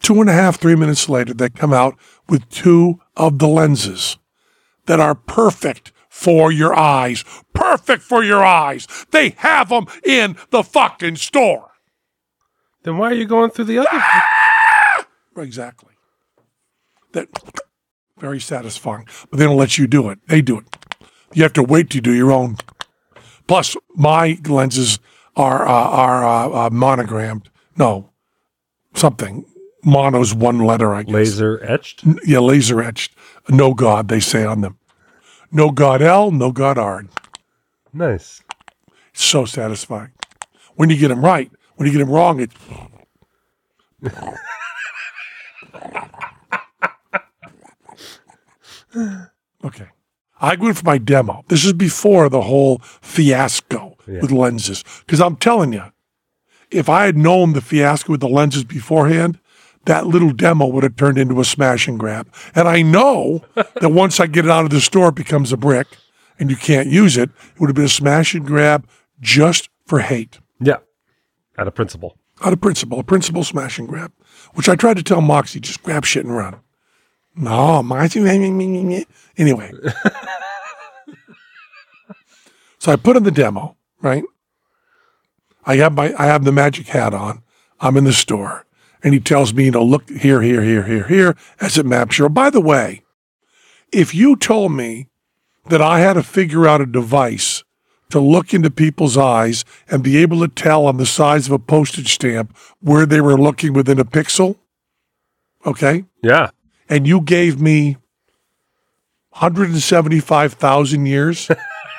[0.00, 1.96] Two and a half, three minutes later, they come out
[2.28, 4.16] with two of the lenses
[4.86, 7.24] that are perfect for your eyes.
[7.54, 8.86] Perfect for your eyes.
[9.12, 11.70] They have them in the fucking store.
[12.82, 14.02] Then why are you going through the other?
[15.36, 15.94] Exactly.
[17.12, 17.28] That
[18.18, 19.06] very satisfying.
[19.30, 20.18] But they don't let you do it.
[20.28, 20.64] They do it.
[21.32, 22.56] You have to wait to do your own.
[23.46, 24.98] Plus, my lenses
[25.36, 27.48] are uh, are uh, uh, monogrammed.
[27.76, 28.10] No,
[28.94, 29.46] something.
[29.82, 31.14] Mono's one letter, I guess.
[31.14, 32.04] Laser etched?
[32.26, 33.14] Yeah, laser etched.
[33.48, 34.76] No God, they say on them.
[35.52, 37.04] No God L, no God R.
[37.92, 38.42] Nice.
[39.12, 40.12] So satisfying.
[40.76, 42.54] When you get them right, when you get them wrong, it's.
[49.64, 49.88] okay.
[50.40, 51.44] I went for my demo.
[51.48, 54.84] This is before the whole fiasco with lenses.
[55.00, 55.84] Because I'm telling you,
[56.70, 59.38] if I had known the fiasco with the lenses beforehand,
[59.86, 62.32] that little demo would have turned into a smash and grab.
[62.54, 65.56] And I know that once I get it out of the store, it becomes a
[65.56, 65.86] brick
[66.38, 67.30] and you can't use it.
[67.30, 68.86] It would have been a smash and grab
[69.20, 70.38] just for hate.
[70.60, 70.78] Yeah.
[71.58, 72.16] Out of principle.
[72.42, 74.12] Out of principle, a principle smash and grab,
[74.54, 76.56] which I tried to tell Moxie, just grab shit and run.
[77.36, 78.20] No, Moxie,
[79.36, 79.72] anyway.
[82.78, 84.24] so I put in the demo, right?
[85.66, 87.42] I have my, I have the magic hat on.
[87.78, 88.64] I'm in the store
[89.02, 92.18] and he tells me, you know, look here, here, here, here, here, as it maps
[92.18, 92.28] your.
[92.28, 93.02] By the way,
[93.92, 95.08] if you told me
[95.68, 97.62] that I had to figure out a device
[98.10, 101.58] to look into people's eyes and be able to tell on the size of a
[101.58, 104.56] postage stamp where they were looking within a pixel,
[105.64, 106.50] okay, Yeah.
[106.88, 107.96] and you gave me
[109.30, 111.50] 175,000 years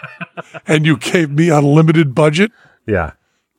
[0.68, 2.52] and you gave me unlimited budget,
[2.86, 3.12] Yeah.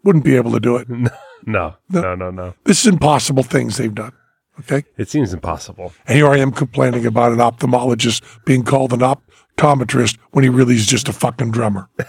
[0.05, 0.89] wouldn't be able to do it.
[1.47, 1.77] No.
[1.91, 2.55] No, no, no.
[2.65, 4.13] This is impossible things they've done.
[4.61, 4.85] Okay.
[4.97, 5.93] It seems impossible.
[6.07, 10.75] And here I am complaining about an ophthalmologist being called an optometrist when he really
[10.75, 11.89] is just a fucking drummer.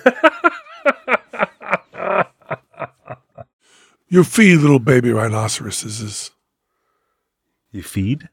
[4.09, 6.31] you feed little baby rhinoceroses.
[7.71, 8.29] You feed?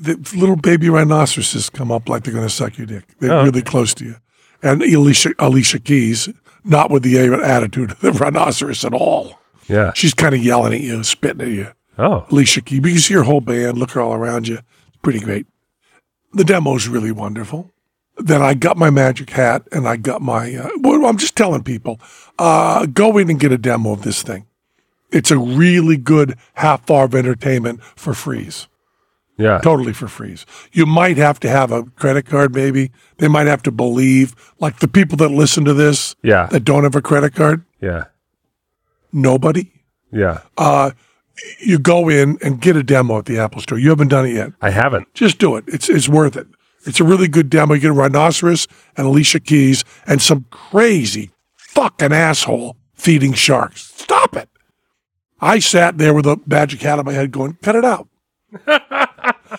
[0.00, 3.04] The little baby rhinoceroses come up like they're going to suck your dick.
[3.20, 4.16] They're Oh, really close to you.
[4.62, 6.28] And Alicia, Alicia Keys,
[6.64, 9.37] not with the attitude of the rhinoceros at all.
[9.68, 9.92] Yeah.
[9.94, 11.68] She's kind of yelling at you, spitting at you.
[11.98, 12.26] Oh.
[12.30, 14.58] Alicia Keys, but you see her whole band, look her all around you.
[14.88, 15.46] It's pretty great.
[16.32, 17.70] The demo's really wonderful.
[18.16, 21.62] Then I got my magic hat and I got my, uh, well, I'm just telling
[21.62, 22.00] people,
[22.38, 24.46] uh, go in and get a demo of this thing.
[25.10, 28.68] It's a really good half hour of entertainment for freeze.
[29.38, 29.58] Yeah.
[29.58, 30.44] Totally for freeze.
[30.72, 32.90] You might have to have a credit card, maybe.
[33.18, 36.46] They might have to believe, like the people that listen to this Yeah.
[36.46, 38.04] that don't have a credit card, Yeah.
[39.12, 39.70] Nobody.
[40.12, 40.40] Yeah.
[40.56, 40.92] Uh,
[41.60, 43.78] you go in and get a demo at the Apple Store.
[43.78, 44.52] You haven't done it yet.
[44.60, 45.12] I haven't.
[45.14, 45.64] Just do it.
[45.66, 46.46] It's it's worth it.
[46.84, 47.74] It's a really good demo.
[47.74, 48.66] You get a rhinoceros
[48.96, 53.92] and Alicia Keys and some crazy fucking asshole feeding sharks.
[53.94, 54.48] Stop it.
[55.40, 58.08] I sat there with a magic hat on my head going, cut it out.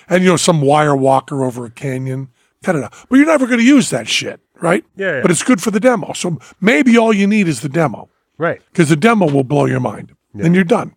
[0.09, 2.29] and you know, some wire walker over a canyon.
[2.63, 2.93] Cut it out.
[3.09, 4.83] But you're never going to use that shit, right?
[4.97, 5.21] Yeah, yeah.
[5.21, 6.11] But it's good for the demo.
[6.13, 8.09] So maybe all you need is the demo
[8.39, 8.61] Right.
[8.71, 10.15] because the demo will blow your mind.
[10.33, 10.93] Then you're done.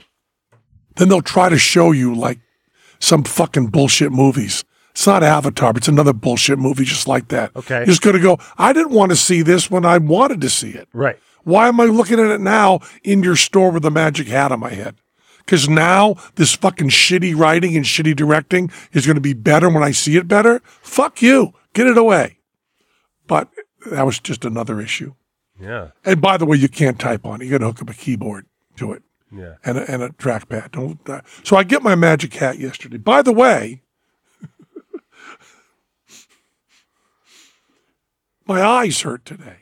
[0.97, 2.39] Then they'll try to show you like
[3.01, 4.65] some fucking bullshit movies.
[4.93, 7.51] It's not Avatar, but it's another bullshit movie just like that.
[7.57, 7.79] Okay.
[7.79, 10.51] You're just going to go, I didn't want to see this when I wanted to
[10.51, 10.89] see it.
[10.93, 11.19] Right.
[11.45, 14.61] Why am I looking at it now in your store with a magic hat on
[14.61, 14.97] my head?
[15.39, 19.83] Because now this fucking shitty writing and shitty directing is going to be better when
[19.83, 20.61] I see it better?
[20.83, 21.55] Fuck you.
[21.73, 22.39] Get it away.
[23.27, 23.49] But
[23.91, 25.15] that was just another issue.
[25.63, 25.89] Yeah.
[26.05, 27.45] And by the way, you can't type on it.
[27.45, 28.47] You got to hook up a keyboard
[28.77, 29.55] to it Yeah.
[29.65, 30.73] and a, and a trackpad.
[30.73, 30.99] Don't.
[31.09, 32.97] Uh, so I get my magic hat yesterday.
[32.97, 33.83] By the way,
[38.47, 39.57] my eyes hurt today.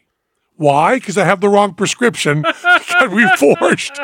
[0.56, 0.96] Why?
[0.96, 2.42] Because I have the wrong prescription.
[2.42, 3.96] Got reforged.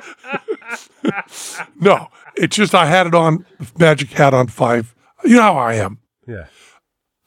[1.80, 3.44] no, it's just I had it on
[3.78, 4.94] magic hat on five.
[5.24, 5.98] You know how I am.
[6.26, 6.46] Yeah.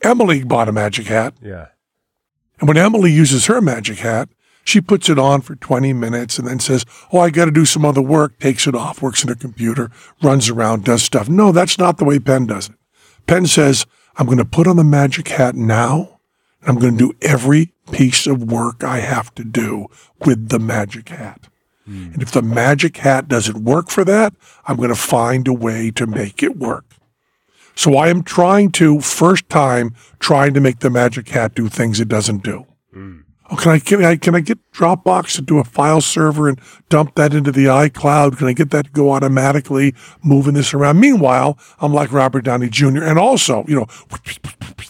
[0.01, 1.35] Emily bought a magic hat.
[1.41, 1.67] Yeah.
[2.59, 4.29] And when Emily uses her magic hat,
[4.69, 7.65] she puts it on for 20 minutes and then says, Oh, I got to do
[7.65, 11.27] some other work, takes it off, works in her computer, runs around, does stuff.
[11.27, 12.75] No, that's not the way Penn does it.
[13.27, 13.85] Penn says,
[14.17, 16.19] I'm going to put on the magic hat now.
[16.61, 19.87] And I'm going to do every piece of work I have to do
[20.25, 21.47] with the magic hat.
[21.85, 22.13] Hmm.
[22.13, 24.33] And if the magic hat doesn't work for that,
[24.65, 26.85] I'm going to find a way to make it work.
[27.75, 32.01] So I am trying to, first time, trying to make the magic hat do things
[32.01, 32.65] it doesn't do.
[32.93, 33.19] Hmm.
[33.51, 36.59] Oh, can I, can I can I get Dropbox to do a file server and
[36.89, 38.37] dump that into the iCloud?
[38.37, 40.99] Can I get that to go automatically, moving this around?
[40.99, 43.03] Meanwhile, I'm like Robert Downey Jr.
[43.03, 43.87] and also, you know,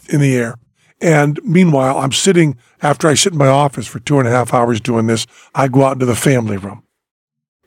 [0.09, 0.55] in the air.
[0.99, 4.53] And meanwhile, I'm sitting after I sit in my office for two and a half
[4.53, 5.25] hours doing this.
[5.55, 6.83] I go out into the family room,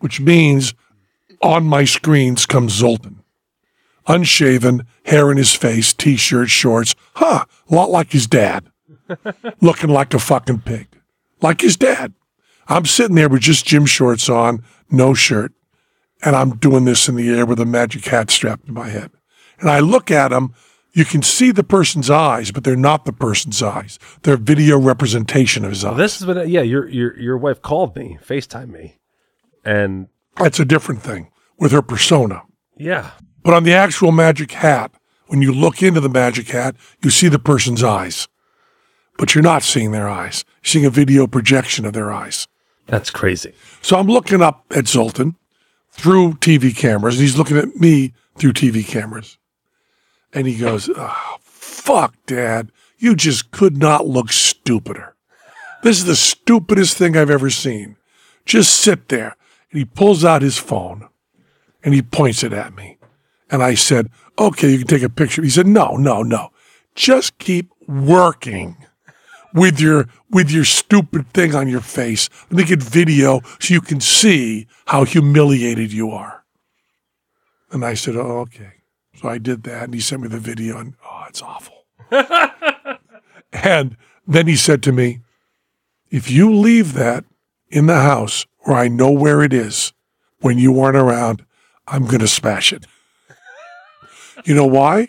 [0.00, 0.74] which means
[1.40, 3.22] on my screens comes Zolten
[4.06, 6.94] unshaven, hair in his face, t-shirt, shorts.
[7.14, 8.71] Huh, a lot like his dad.
[9.60, 10.88] Looking like a fucking pig.
[11.40, 12.14] Like his dad.
[12.68, 15.52] I'm sitting there with just gym shorts on, no shirt,
[16.22, 19.10] and I'm doing this in the air with a magic hat strapped to my head.
[19.58, 20.54] And I look at him,
[20.92, 23.98] you can see the person's eyes, but they're not the person's eyes.
[24.22, 25.96] They're video representation of his eyes.
[25.96, 26.62] This has been yeah.
[26.62, 28.98] Your your your wife called me, Facetime me,
[29.64, 32.42] and That's a different thing with her persona.
[32.76, 33.10] yeah,
[33.42, 34.92] But on the actual magic hat,
[35.28, 38.28] when you look into the magic hat, you see the person's eyes.
[39.22, 40.44] But you're not seeing their eyes.
[40.64, 42.48] You're seeing a video projection of their eyes.
[42.86, 43.54] that's crazy.
[43.80, 45.36] So I'm looking up at Zolten
[45.92, 49.38] through TV cameras, and he's looking at me through TV cameras.
[50.32, 52.72] And he goes, oh, fuck, Dad.
[52.98, 55.14] You just could not look stupider.
[55.84, 57.94] This is the stupidest thing I've ever seen.
[58.44, 59.36] Just sit there.
[59.70, 61.08] And he pulls out his phone
[61.84, 62.98] and he points it at me.
[63.52, 65.42] And I said, okay, you can take a picture.
[65.42, 66.50] He said, no, no, no.
[66.96, 68.78] Just keep working
[69.54, 72.28] with your with your stupid thing on your face.
[72.50, 76.44] Let me get video so you can see how humiliated you are.
[77.70, 78.72] And I said, oh, okay.
[79.14, 81.86] So I did that, and he sent me the video, and oh, it's awful.
[83.52, 85.20] and then he said to me,
[86.10, 87.24] if you leave that
[87.70, 89.92] in the house where I know where it is
[90.40, 91.44] when you aren't around,
[91.86, 92.86] I'm going to smash it.
[94.44, 95.08] You know why?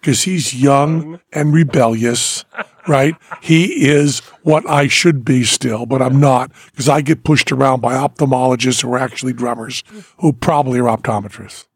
[0.00, 2.44] Because he's young and rebellious,
[2.88, 3.16] right?
[3.40, 7.80] He is what I should be still, but I'm not because I get pushed around
[7.80, 9.82] by ophthalmologists who are actually drummers
[10.18, 11.66] who probably are optometrists.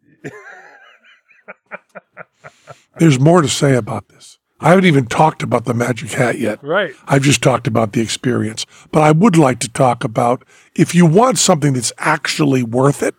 [2.99, 4.39] There's more to say about this.
[4.59, 6.63] I haven't even talked about the magic hat yet.
[6.65, 6.95] Right.
[7.07, 8.65] I've just talked about the experience.
[8.91, 13.15] But I would like to talk about if you want something that's actually worth it,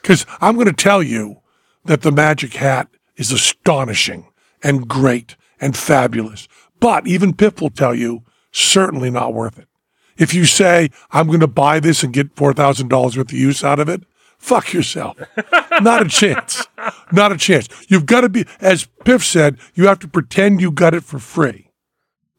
[0.00, 1.40] because I'm going to tell you
[1.86, 4.28] that the magic hat is astonishing
[4.62, 6.46] and great and fabulous.
[6.80, 9.68] But even Piff will tell you, certainly not worth it.
[10.16, 13.78] If you say, I'm going to buy this and get $4,000 worth of use out
[13.78, 14.02] of it,
[14.36, 15.16] fuck yourself.
[15.80, 16.66] not a chance.
[17.12, 17.68] Not a chance.
[17.88, 21.18] You've got to be, as Piff said, you have to pretend you got it for
[21.18, 21.70] free.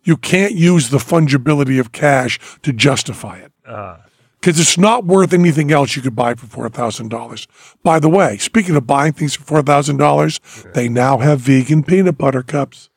[0.03, 3.51] You can't use the fungibility of cash to justify it.
[3.65, 3.97] Uh.
[4.39, 7.47] Because it's not worth anything else you could buy for $4,000.
[7.83, 12.41] By the way, speaking of buying things for $4,000, they now have vegan peanut butter
[12.41, 12.89] cups.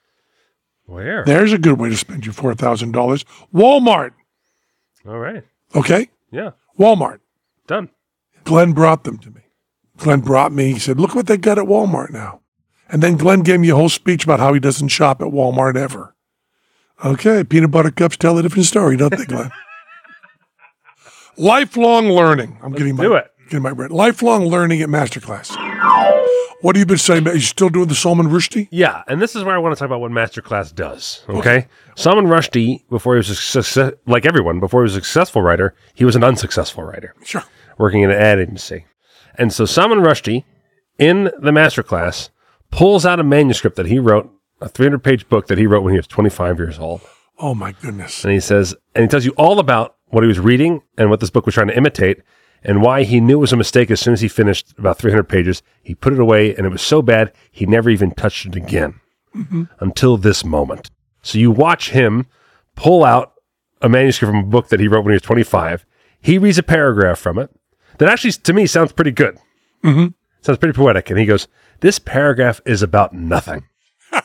[0.93, 1.25] Where?
[1.25, 3.25] There's a good way to spend your $4,000.
[3.55, 4.11] Walmart.
[5.07, 5.43] All right.
[5.75, 6.11] Okay?
[6.31, 6.51] Yeah.
[6.79, 7.21] Walmart.
[7.67, 7.89] Done.
[8.45, 9.41] Glenn brought them to me.
[9.97, 12.43] Glenn brought me, he said, look what they got at Walmart now.
[12.91, 15.77] And then Glenn gave me a whole speech about how he doesn't shop at Walmart
[15.77, 16.15] ever.
[17.03, 19.51] Okay, peanut butter cups tell a different story, don't they, Glenn?
[21.39, 22.59] Lifelong learning.
[22.63, 23.31] I'm getting my do it.
[23.47, 23.93] getting my bread.
[23.93, 25.57] Lifelong learning at Masterclass.
[26.63, 27.27] What have you been saying?
[27.27, 28.69] Are you still doing the Salman Rushdie?
[28.71, 31.25] Yeah, and this is where I want to talk about what Masterclass does.
[31.29, 35.43] Okay, Salman Rushdie, before he was a success, like everyone, before he was a successful
[35.43, 37.43] writer, he was an unsuccessful writer Sure.
[37.79, 38.87] working in an ad agency.
[39.35, 40.45] And so Salman Rushdie,
[40.99, 42.31] in the Masterclass,
[42.71, 45.93] pulls out a manuscript that he wrote, a 300 page book that he wrote when
[45.93, 47.01] he was 25 years old.
[47.39, 48.23] Oh my goodness.
[48.25, 51.19] And he says, and he tells you all about what he was reading and what
[51.19, 52.19] this book was trying to imitate
[52.65, 55.25] and why he knew it was a mistake as soon as he finished about 300
[55.25, 55.63] pages.
[55.83, 59.01] He put it away and it was so bad, he never even touched it again
[59.81, 60.91] until this moment.
[61.23, 62.27] So you watch him
[62.77, 63.33] pull out
[63.81, 65.85] a manuscript from a book that he wrote when he was 25.
[66.21, 67.51] He reads a paragraph from it
[67.99, 69.39] that actually, to me, sounds pretty good.
[69.83, 70.09] Mm-hmm.
[70.43, 71.11] Sounds pretty poetic.
[71.11, 71.49] And he goes,
[71.81, 73.65] This paragraph is about nothing.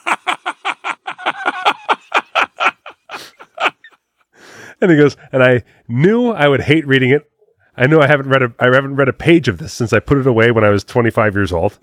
[4.82, 7.30] And he goes, and I knew I would hate reading it.
[7.78, 10.00] I knew I haven't read a I haven't read a page of this since I
[10.00, 11.78] put it away when I was 25 years old.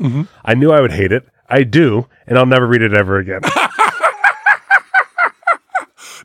[0.45, 1.27] I knew I would hate it.
[1.49, 3.41] I do, and I'll never read it ever again.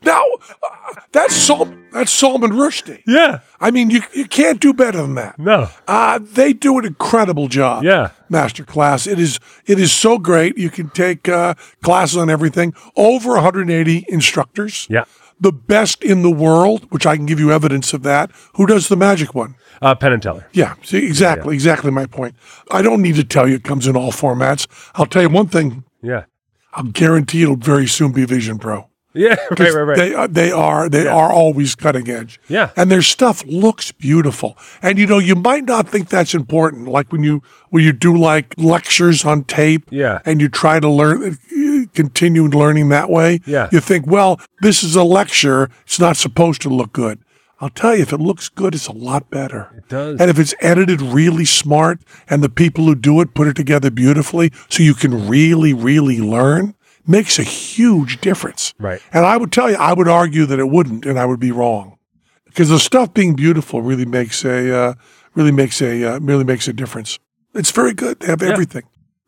[0.02, 0.24] Now,
[0.64, 3.04] uh, that's Sol- that's Salman Rushdie.
[3.06, 3.42] yeah.
[3.60, 5.38] I mean, you you can't do better than that.
[5.38, 5.68] No.
[5.90, 7.84] Uh, they do an incredible job.
[7.84, 8.12] Yeah.
[8.30, 9.06] Master class.
[9.08, 10.58] It is it is so great.
[10.58, 12.74] You can take uh, classes on everything.
[12.96, 14.88] Over 180 instructors.
[14.90, 15.04] Yeah.
[15.40, 18.30] The best in the world, which I can give you evidence of that.
[18.56, 19.56] Who does the magic one?
[19.82, 20.46] Uh, Penn and Teller.
[20.52, 22.36] Yeah, see, exactly, exactly my point.
[22.70, 24.68] I don't need to tell you it comes in all formats.
[24.96, 25.86] I'll tell you one thing.
[26.02, 26.26] Yeah.
[26.74, 28.88] I'll guarantee it'll very soon be Vision Pro.
[29.14, 29.36] Yeah.
[29.52, 29.74] Right.
[29.74, 29.82] Right.
[29.82, 29.98] Right.
[29.98, 32.40] They uh, they are they are always cutting edge.
[32.48, 32.70] Yeah.
[32.76, 34.56] and their stuff looks beautiful.
[34.84, 36.88] And you know, you might not think that's important.
[36.88, 39.88] Like when you when you do like lectures on tape.
[39.90, 40.20] Yeah.
[40.26, 41.38] and you try to learn,
[41.84, 43.40] uh, continue learning that way.
[43.46, 43.70] Yeah.
[43.72, 45.70] you think, well, this is a lecture.
[45.84, 47.20] It's not supposed to look good.
[47.62, 49.70] I'll tell you, if it looks good, it's a lot better.
[49.76, 50.20] It does.
[50.22, 52.00] And if it's edited really smart
[52.30, 56.20] and the people who do it put it together beautifully so you can really, really
[56.20, 56.76] learn,
[57.06, 58.74] makes a huge difference.
[58.80, 59.02] Right.
[59.12, 61.52] And I would tell you, I would argue that it wouldn't, and I would be
[61.52, 61.98] wrong,
[62.46, 64.94] because the stuff being beautiful really makes a uh,
[65.36, 67.20] really makes a uh, really makes a difference.
[67.54, 68.20] It's very good.
[68.20, 68.84] They have everything,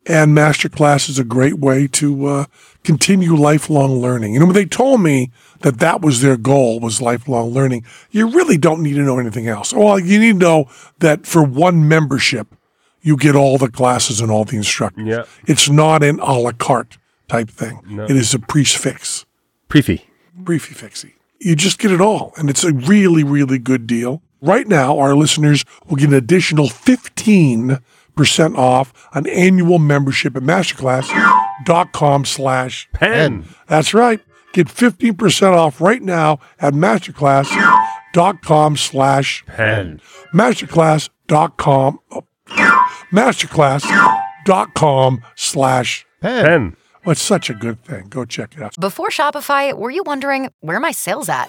[0.06, 2.44] and masterclass is a great way to uh,
[2.82, 4.34] continue lifelong learning.
[4.34, 5.30] You know, when they told me
[5.60, 9.46] that that was their goal was lifelong learning, you really don't need to know anything
[9.46, 9.72] else.
[9.72, 12.48] Well, you need to know that for one membership,
[13.00, 15.06] you get all the classes and all the instructors.
[15.06, 15.24] Yeah.
[15.46, 16.98] It's not an a la carte
[17.28, 17.80] type thing.
[17.88, 18.04] No.
[18.04, 19.24] It is a prefix
[19.68, 20.02] Prefix.
[20.34, 21.12] briefy fixy.
[21.38, 24.22] You just get it all, and it's a really, really good deal.
[24.40, 27.80] Right now, our listeners will get an additional 15%
[28.56, 33.44] off an annual membership at masterclass.com slash pen.
[33.68, 34.20] That's right.
[34.52, 40.00] Get 15% off right now at masterclass.com slash Penn.
[40.34, 42.24] masterclass.com oh,
[43.10, 46.44] masterclass.com slash Pen.
[46.44, 46.76] Oh, Penn.
[47.04, 48.06] well, it's such a good thing.
[48.08, 48.74] Go check it out.
[48.78, 51.48] Before Shopify, were you wondering where are my sales at?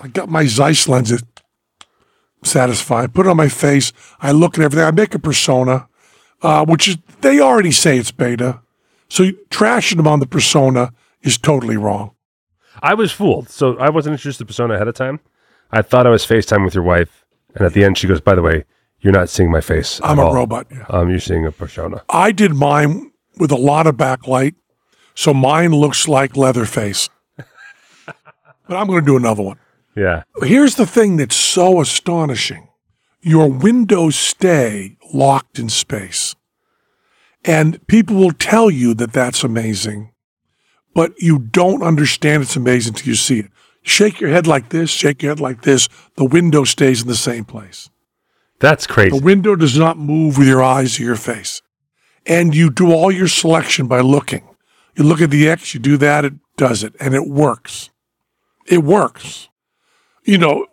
[0.00, 1.22] I got my Zeiss lenses
[2.42, 3.92] satisfied, put it on my face.
[4.20, 4.86] I look at everything.
[4.86, 5.88] I make a persona,
[6.42, 8.60] uh, which is, they already say it's beta.
[9.08, 10.92] So trashing them on the persona
[11.22, 12.12] is totally wrong.
[12.82, 13.48] I was fooled.
[13.48, 15.20] So I wasn't introduced to Persona ahead of time.
[15.70, 17.24] I thought I was FaceTime with your wife.
[17.54, 18.64] And at the end, she goes, By the way,
[19.00, 20.00] you're not seeing my face.
[20.04, 20.34] I'm a all.
[20.34, 20.66] robot.
[20.70, 20.84] Yeah.
[20.90, 22.02] Um, you're seeing a Persona.
[22.10, 24.54] I did mine with a lot of backlight.
[25.14, 27.08] So mine looks like Leatherface.
[27.36, 29.58] but I'm going to do another one.
[29.96, 30.24] Yeah.
[30.42, 32.68] Here's the thing that's so astonishing.
[33.22, 36.36] Your windows stay locked in space.
[37.44, 40.12] And people will tell you that that's amazing,
[40.94, 43.50] but you don't understand it's amazing until you see it.
[43.82, 45.88] Shake your head like this, shake your head like this.
[46.16, 47.88] The window stays in the same place.
[48.58, 49.16] That's crazy.
[49.16, 51.62] The window does not move with your eyes or your face.
[52.26, 54.48] And you do all your selection by looking.
[54.96, 57.90] You look at the X, you do that, it does it, and it works.
[58.66, 59.48] It works.
[60.26, 60.66] You know,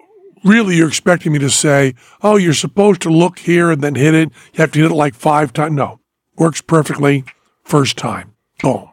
[0.44, 4.14] really, you're expecting me to say, oh, you're supposed to look here and then hit
[4.14, 4.30] it.
[4.54, 5.76] You have to hit it like five times.
[5.76, 6.00] No,
[6.38, 7.24] works perfectly
[7.64, 8.34] first time.
[8.62, 8.90] Boom.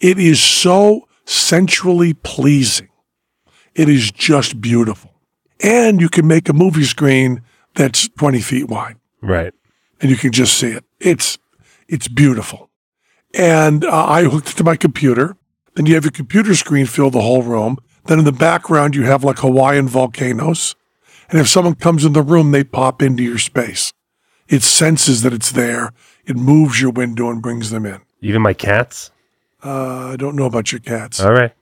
[0.00, 2.88] It is so sensually pleasing.
[3.74, 5.12] It is just beautiful.
[5.62, 7.42] And you can make a movie screen
[7.74, 9.52] that's 20 feet wide right.
[10.00, 10.84] and you can just see it.
[11.00, 11.38] It's,
[11.88, 12.70] it's beautiful.
[13.32, 15.36] and uh, I hooked it to my computer.
[15.74, 17.78] Then you have your computer screen fill the whole room.
[18.06, 20.74] Then in the background, you have like Hawaiian volcanoes.
[21.30, 23.92] And if someone comes in the room, they pop into your space.
[24.48, 25.92] It senses that it's there.
[26.26, 28.00] It moves your window and brings them in.
[28.20, 29.10] Even my cats.
[29.64, 31.20] Uh, I don't know about your cats.
[31.20, 31.52] All right.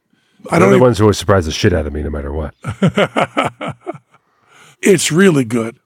[0.50, 0.68] I They're don't.
[0.70, 2.54] the even- ones who always surprise the shit out of me, no matter what.
[4.82, 5.78] it's really good.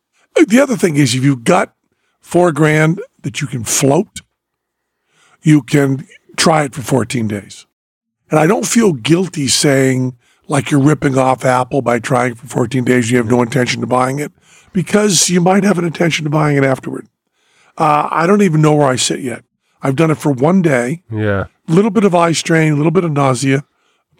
[0.49, 1.75] The other thing is, if you've got
[2.21, 4.21] four grand that you can float,
[5.43, 7.67] you can try it for 14 days.
[8.31, 10.17] And I don't feel guilty saying
[10.49, 13.11] like you're ripping off Apple by trying for 14 days.
[13.11, 14.33] You have no intention of buying it
[14.73, 17.09] because you might have an intention of buying it afterward.
[17.79, 19.45] Uh, I don't even know where I sit yet.
[19.83, 21.47] I've done it for one day, Yeah.
[21.69, 23.65] a little bit of eye strain, a little bit of nausea,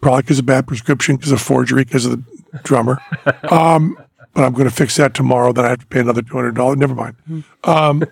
[0.01, 3.01] probably because of bad prescription, because of forgery, because of the drummer.
[3.51, 3.97] Um,
[4.33, 5.51] but I'm going to fix that tomorrow.
[5.51, 6.77] Then I have to pay another two hundred dollars.
[6.77, 7.15] Never mind.
[7.63, 8.03] Um,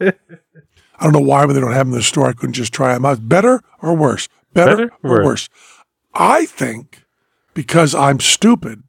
[0.00, 2.26] I don't know why, but they don't have them in the store.
[2.28, 3.28] I couldn't just try them out.
[3.28, 4.28] Better or worse?
[4.52, 5.48] Better, Better or worse?
[6.14, 7.04] I think
[7.58, 8.84] because I'm stupid.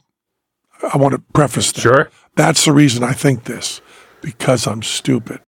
[0.94, 1.82] I want to preface that.
[1.82, 2.10] Sure.
[2.36, 3.82] That's the reason I think this,
[4.22, 5.40] because I'm stupid.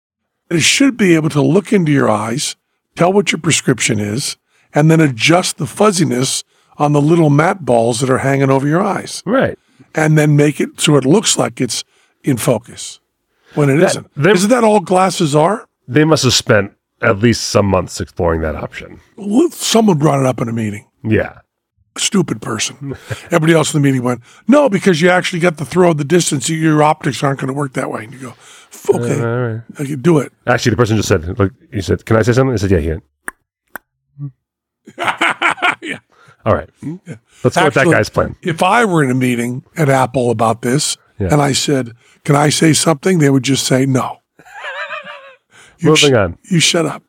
[0.49, 2.55] It should be able to look into your eyes,
[2.95, 4.37] tell what your prescription is,
[4.73, 6.43] and then adjust the fuzziness
[6.79, 9.59] on the little mat balls that are hanging over your eyes, Right.
[9.93, 11.83] and then make it so it looks like it's
[12.23, 12.99] in focus
[13.53, 15.67] when it That- not them- Isn't that all glasses are?
[15.87, 16.71] They must have spent
[17.03, 18.99] at least some months exploring that option.
[19.51, 20.87] Someone brought it up in a meeting.
[21.03, 21.33] Yeah.
[21.97, 22.95] Stupid person.
[23.25, 26.05] Everybody else in the meeting went, no, because you actually got the throw of the
[26.05, 26.47] distance.
[26.49, 28.05] Your optics aren't going to work that way.
[28.05, 29.61] And you go, "F- uh, okay, All right.
[29.79, 30.31] okay, do it.
[30.47, 32.97] Actually, the person just said, "Look," he said, "Can I say something?" I said, "Yeah."
[34.19, 34.33] Went,
[35.81, 35.99] Yeah.
[36.45, 36.69] All right.
[37.43, 38.35] Let's go with that guy's plan.
[38.41, 41.29] If I were in a meeting at Apple about this Yeah.
[41.31, 41.91] and I said,
[42.23, 43.19] Can I say something?
[43.19, 44.19] They would just say, No.
[45.83, 46.37] Moving sh- on.
[46.49, 47.03] You shut up.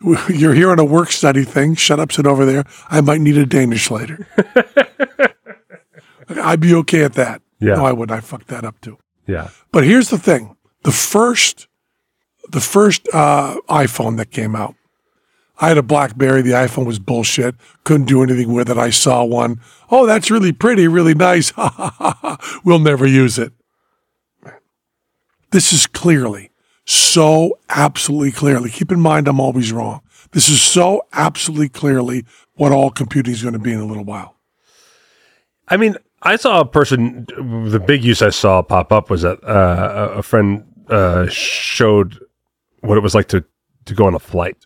[0.28, 1.74] You're here on a work study thing.
[1.74, 2.64] Shut up, sit over there.
[2.88, 4.26] I might need a Danish later.
[6.28, 7.42] I'd be okay at that.
[7.58, 7.74] Yeah.
[7.74, 8.16] No, I wouldn't.
[8.16, 8.98] I fucked that up too.
[9.26, 9.50] Yeah.
[9.72, 11.68] But here's the thing: the first,
[12.48, 14.74] the first uh, iPhone that came out,
[15.58, 16.40] I had a BlackBerry.
[16.40, 17.54] The iPhone was bullshit.
[17.84, 18.78] Couldn't do anything with it.
[18.78, 19.60] I saw one.
[19.90, 21.52] Oh, that's really pretty, really nice.
[22.64, 23.52] we'll never use it.
[25.50, 26.49] This is clearly,
[26.90, 28.68] so absolutely clearly.
[28.68, 30.00] Keep in mind, I'm always wrong.
[30.32, 32.24] This is so absolutely clearly
[32.54, 34.36] what all computing is going to be in a little while.
[35.68, 37.26] I mean, I saw a person.
[37.28, 42.18] The big use I saw pop up was that uh, a friend uh, showed
[42.80, 43.44] what it was like to
[43.84, 44.56] to go on a flight.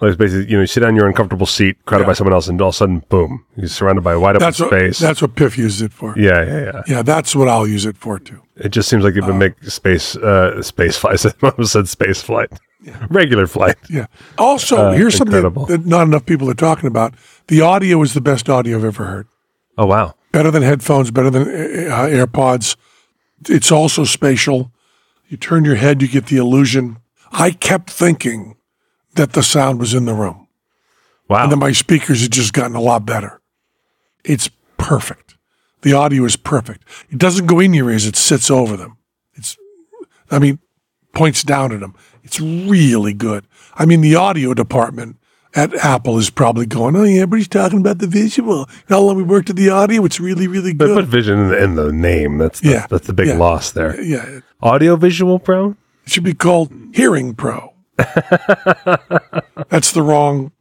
[0.00, 2.46] Like it's basically, you know, you sit on your uncomfortable seat, crowded by someone else,
[2.46, 4.98] and all of a sudden, boom, you're surrounded by wide open what, space.
[5.00, 6.16] that's what Piff uses it for.
[6.18, 6.82] yeah, yeah, yeah.
[6.86, 8.40] Yeah, that's what I'll use it for too.
[8.56, 11.24] It just seems like it would make space uh, space flight.
[11.26, 12.50] I almost said space flight,
[13.10, 13.76] regular flight.
[13.90, 14.06] Yeah.
[14.36, 17.14] Also, Uh, here's something that not enough people are talking about.
[17.48, 19.26] The audio is the best audio I've ever heard.
[19.76, 22.76] Oh wow, Better than headphones, better than uh, AirPods.
[23.48, 24.70] It's also spatial.
[25.28, 26.98] You turn your head, you get the illusion.
[27.32, 28.56] I kept thinking
[29.18, 30.48] that the sound was in the room,
[31.28, 31.42] wow.
[31.42, 33.40] and then my speakers had just gotten a lot better.
[34.24, 34.48] It's
[34.78, 35.36] perfect.
[35.82, 36.84] The audio is perfect.
[37.10, 38.96] It doesn't go in your ears; it sits over them.
[39.34, 39.56] It's,
[40.30, 40.58] I mean,
[41.12, 41.94] points down at them.
[42.24, 43.46] It's really good.
[43.74, 45.16] I mean, the audio department
[45.54, 48.68] at Apple is probably going, "Oh yeah, but he's talking about the visual.
[48.88, 50.04] How long we worked at the audio?
[50.04, 50.94] It's really, really good.
[50.94, 52.38] But put vision in the, in the name.
[52.38, 53.38] That's the, Yeah, that's the big yeah.
[53.38, 54.00] loss there.
[54.00, 55.76] Yeah, Audio visual pro.
[56.04, 57.74] It should be called Hearing Pro.
[59.68, 60.52] That's the wrong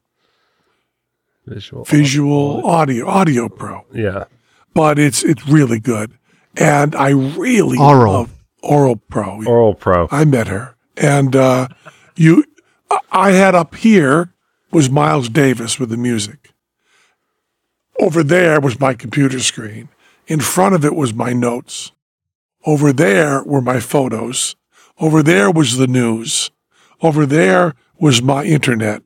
[1.45, 1.83] Visual.
[1.85, 4.25] visual audio audio pro, Yeah.
[4.73, 6.11] but it's it's really good,
[6.57, 8.11] and I really Aural.
[8.13, 8.31] love
[8.63, 9.43] Oral Pro.
[9.45, 10.07] Oral pro.
[10.11, 11.67] I met her, and uh,
[12.15, 12.43] you,
[12.91, 14.33] I- I had up here
[14.71, 16.51] was Miles Davis with the music.
[17.99, 19.87] Over there was my computer screen.
[20.27, 21.93] In front of it was my notes.
[22.65, 24.55] Over there were my photos.
[24.99, 26.51] Over there was the news.
[27.01, 29.03] Over there was my internet.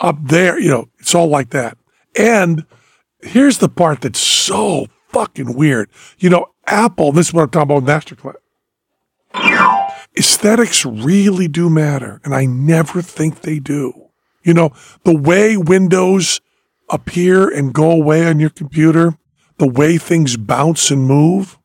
[0.00, 1.76] Up there, you know, it's all like that.
[2.18, 2.64] And
[3.20, 5.90] here's the part that's so fucking weird.
[6.18, 8.36] You know, Apple, this is what I'm talking about Masterclass
[10.18, 14.08] aesthetics really do matter, and I never think they do.
[14.42, 14.72] You know,
[15.04, 16.40] the way windows
[16.88, 19.16] appear and go away on your computer,
[19.58, 21.58] the way things bounce and move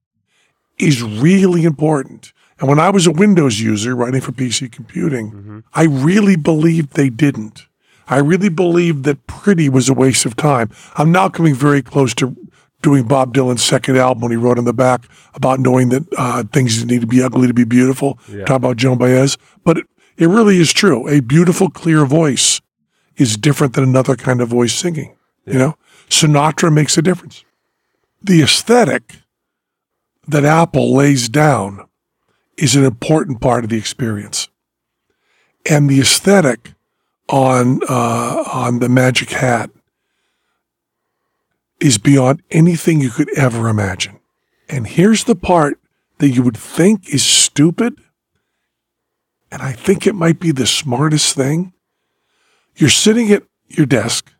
[0.77, 2.33] is really important.
[2.59, 7.09] And when I was a Windows user writing for PC computing, I really believed they
[7.09, 7.67] didn't.
[8.07, 10.69] I really believed that pretty was a waste of time.
[10.95, 12.35] I'm now coming very close to
[12.81, 16.43] doing Bob Dylan's second album when he wrote in the back about knowing that uh,
[16.53, 18.19] things need to be ugly to be beautiful.
[18.45, 19.37] Talk about Joan Baez.
[19.63, 19.87] But it,
[20.17, 21.09] It really is true.
[21.09, 22.61] A beautiful, clear voice
[23.17, 25.15] is different than another kind of voice singing.
[25.45, 25.77] You know,
[26.09, 27.43] Sinatra makes a difference.
[28.21, 29.17] The aesthetic
[30.27, 31.87] that Apple lays down
[32.57, 34.47] is an important part of the experience.
[35.69, 36.73] And the aesthetic
[37.27, 39.69] on uh, on the Magic Hat
[41.79, 44.19] is beyond anything you could ever imagine.
[44.69, 45.79] And here's the part
[46.19, 47.99] that you would think is stupid,
[49.51, 51.73] and I think it might be the smartest thing.
[52.75, 54.31] You're sitting at your desk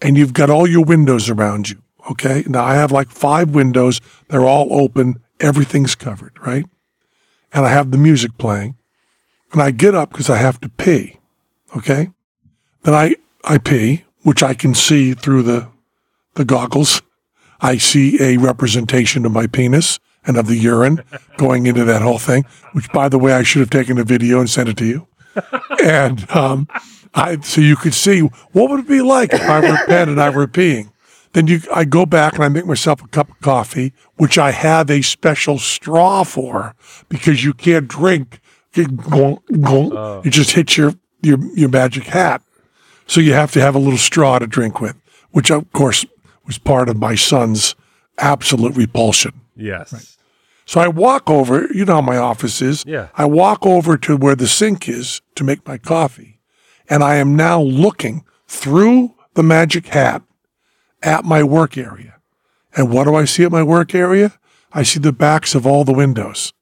[0.00, 1.82] and you've got all your windows around you.
[2.10, 2.44] Okay.
[2.46, 4.00] Now I have like five windows.
[4.28, 5.22] They're all open.
[5.40, 6.66] Everything's covered, right?
[7.52, 8.76] And I have the music playing
[9.52, 11.18] and I get up because I have to pee.
[11.76, 12.10] Okay.
[12.82, 15.68] Then I, I pee, which I can see through the,
[16.34, 17.02] the goggles.
[17.60, 21.02] I see a representation of my penis and of the urine
[21.36, 24.40] going into that whole thing, which by the way, I should have taken a video
[24.40, 25.06] and sent it to you.
[25.84, 26.68] and, um,
[27.14, 30.20] I, so you could see what would it be like if I were Penn and
[30.20, 30.91] I were peeing.
[31.32, 34.50] Then you, I go back and I make myself a cup of coffee, which I
[34.50, 36.74] have a special straw for
[37.08, 38.40] because you can't drink.
[38.74, 40.22] You, oh.
[40.24, 42.42] you just hit your, your, your magic hat.
[43.06, 44.96] So you have to have a little straw to drink with,
[45.30, 46.04] which of course
[46.46, 47.74] was part of my son's
[48.18, 49.40] absolute repulsion.
[49.56, 50.18] Yes.
[50.64, 52.84] So I walk over, you know how my office is.
[52.86, 53.08] Yeah.
[53.14, 56.40] I walk over to where the sink is to make my coffee.
[56.88, 60.22] And I am now looking through the magic hat
[61.02, 62.16] at my work area.
[62.76, 64.32] And what do I see at my work area?
[64.72, 66.52] I see the backs of all the windows.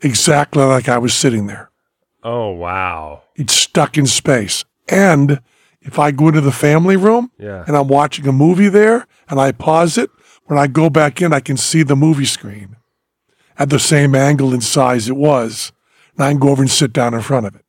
[0.00, 1.70] Exactly like I was sitting there.
[2.22, 3.22] Oh wow.
[3.36, 4.64] It's stuck in space.
[4.88, 5.40] And
[5.80, 7.64] if I go into the family room Yeah.
[7.66, 10.10] and I'm watching a movie there and I pause it,
[10.46, 12.76] when I go back in, I can see the movie screen
[13.58, 15.72] at the same angle and size it was.
[16.16, 17.64] And I can go over and sit down in front of it.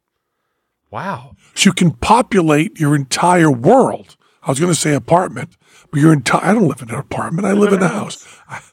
[0.92, 1.36] Wow.
[1.54, 4.18] So you can populate your entire world.
[4.44, 5.56] I was going to say apartment,
[5.96, 7.48] your entire, I don't live in an apartment.
[7.48, 8.26] I live in a house.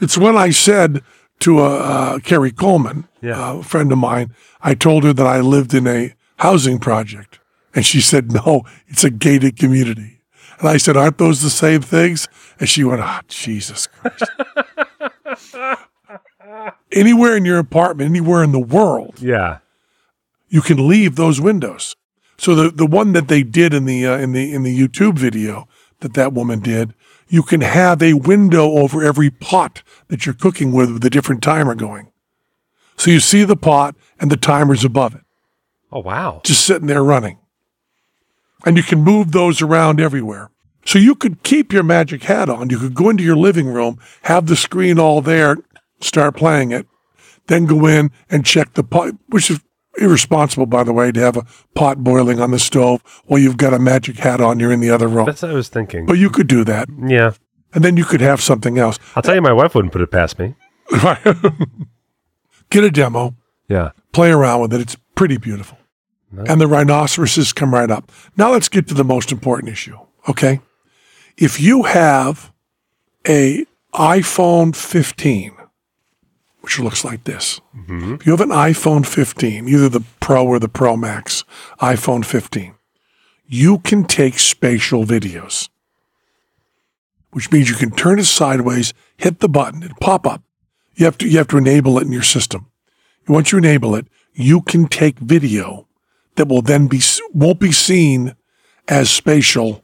[0.00, 1.02] it's when I said
[1.40, 3.50] to uh, uh, Carrie Coleman, Yeah.
[3.50, 7.38] uh, a friend of mine, I told her that I lived in a housing project.
[7.74, 10.20] And she said, no, it's a gated community.
[10.58, 12.28] And I said, aren't those the same things?
[12.58, 14.24] And she went, ah, Jesus Christ.
[16.92, 19.58] anywhere in your apartment, anywhere in the world, Yeah.
[20.48, 21.94] you can leave those windows.
[22.40, 25.18] So the the one that they did in the uh, in the in the YouTube
[25.18, 25.68] video
[25.98, 26.94] that that woman did,
[27.28, 31.42] you can have a window over every pot that you're cooking with with a different
[31.42, 32.10] timer going.
[32.96, 35.20] So you see the pot and the timer's above it,
[35.92, 36.40] Oh wow.
[36.42, 37.36] just sitting there running.
[38.64, 40.50] And you can move those around everywhere.
[40.86, 42.70] So you could keep your magic hat on.
[42.70, 45.58] You could go into your living room, have the screen all there,
[46.00, 46.86] start playing it,
[47.48, 49.60] then go in and check the pot, which is
[50.00, 51.44] irresponsible, by the way, to have a
[51.74, 54.58] pot boiling on the stove while you've got a magic hat on.
[54.60, 55.26] You're in the other room.
[55.26, 56.06] That's what I was thinking.
[56.06, 56.88] But you could do that.
[57.06, 57.32] yeah.
[57.72, 58.98] And then you could have something else.
[59.14, 60.56] I'll tell you, my wife wouldn't put it past me.
[62.70, 63.34] Get a demo,
[63.68, 63.90] Yeah.
[64.12, 64.80] play around with it.
[64.80, 65.78] It's pretty beautiful.
[66.36, 68.10] And the rhinoceroses come right up.
[68.36, 69.96] Now let's get to the most important issue.
[70.28, 70.60] Okay.
[71.36, 72.52] If you have
[73.26, 75.52] a iPhone 15,
[76.60, 80.68] which looks like this, if you have an iPhone 15, either the Pro or the
[80.68, 81.44] Pro Max,
[81.80, 82.74] iPhone 15,
[83.46, 85.68] you can take spatial videos,
[87.32, 90.42] which means you can turn it sideways, hit the button, and pop up.
[90.94, 92.70] You have to you have to enable it in your system.
[93.26, 95.86] Once you enable it, you can take video
[96.36, 97.00] that will then be
[97.32, 98.34] won't be seen
[98.88, 99.82] as spatial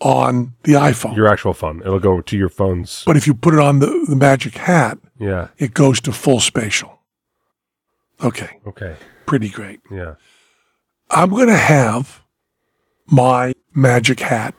[0.00, 1.16] on the iPhone.
[1.16, 1.80] Your actual phone.
[1.80, 3.02] It'll go to your phone's.
[3.06, 5.48] but if you put it on the, the Magic Hat, Yeah.
[5.58, 7.00] it goes to full spatial.
[8.22, 8.96] Okay, Okay.
[9.26, 9.80] pretty great.
[9.90, 10.14] Yeah.
[11.10, 12.22] I'm going to have
[13.06, 14.54] my Magic Hat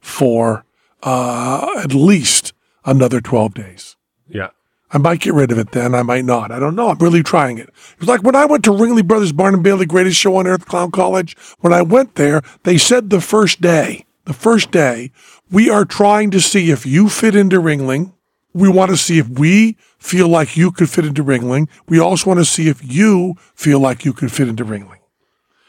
[0.00, 0.64] for
[1.02, 2.52] uh, at least
[2.84, 3.96] another 12 days.
[4.28, 4.48] Yeah.
[4.92, 5.94] I might get rid of it then.
[5.94, 6.50] I might not.
[6.50, 6.88] I don't know.
[6.88, 7.68] I'm really trying it.
[7.68, 10.46] It was like when I went to Ringling Brothers Barnum and Bailey Greatest Show on
[10.46, 11.36] Earth Clown College.
[11.60, 15.12] When I went there, they said the first day, the first day,
[15.50, 18.12] we are trying to see if you fit into Ringling.
[18.52, 21.68] We want to see if we feel like you could fit into Ringling.
[21.88, 24.98] We also want to see if you feel like you could fit into Ringling.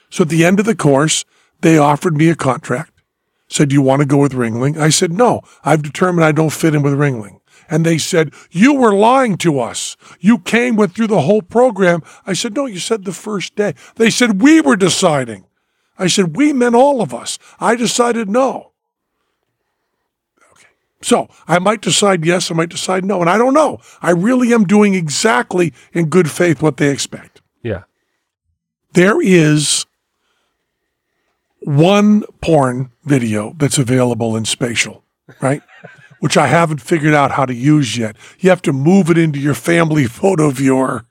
[0.09, 1.25] So at the end of the course,
[1.61, 2.91] they offered me a contract.
[3.47, 4.77] Said, Do you want to go with Ringling?
[4.77, 7.39] I said, No, I've determined I don't fit in with Ringling.
[7.69, 9.95] And they said, You were lying to us.
[10.19, 12.01] You came, went through the whole program.
[12.25, 13.75] I said, No, you said the first day.
[13.95, 15.45] They said, We were deciding.
[15.97, 17.37] I said, We meant all of us.
[17.59, 18.70] I decided no.
[21.01, 23.21] So I might decide yes, I might decide no.
[23.21, 23.79] And I don't know.
[24.01, 27.41] I really am doing exactly in good faith what they expect.
[27.63, 27.83] Yeah.
[28.93, 29.85] There is
[31.61, 35.03] one porn video that's available in spatial,
[35.41, 35.61] right?
[36.19, 38.15] Which I haven't figured out how to use yet.
[38.39, 41.05] You have to move it into your family photo viewer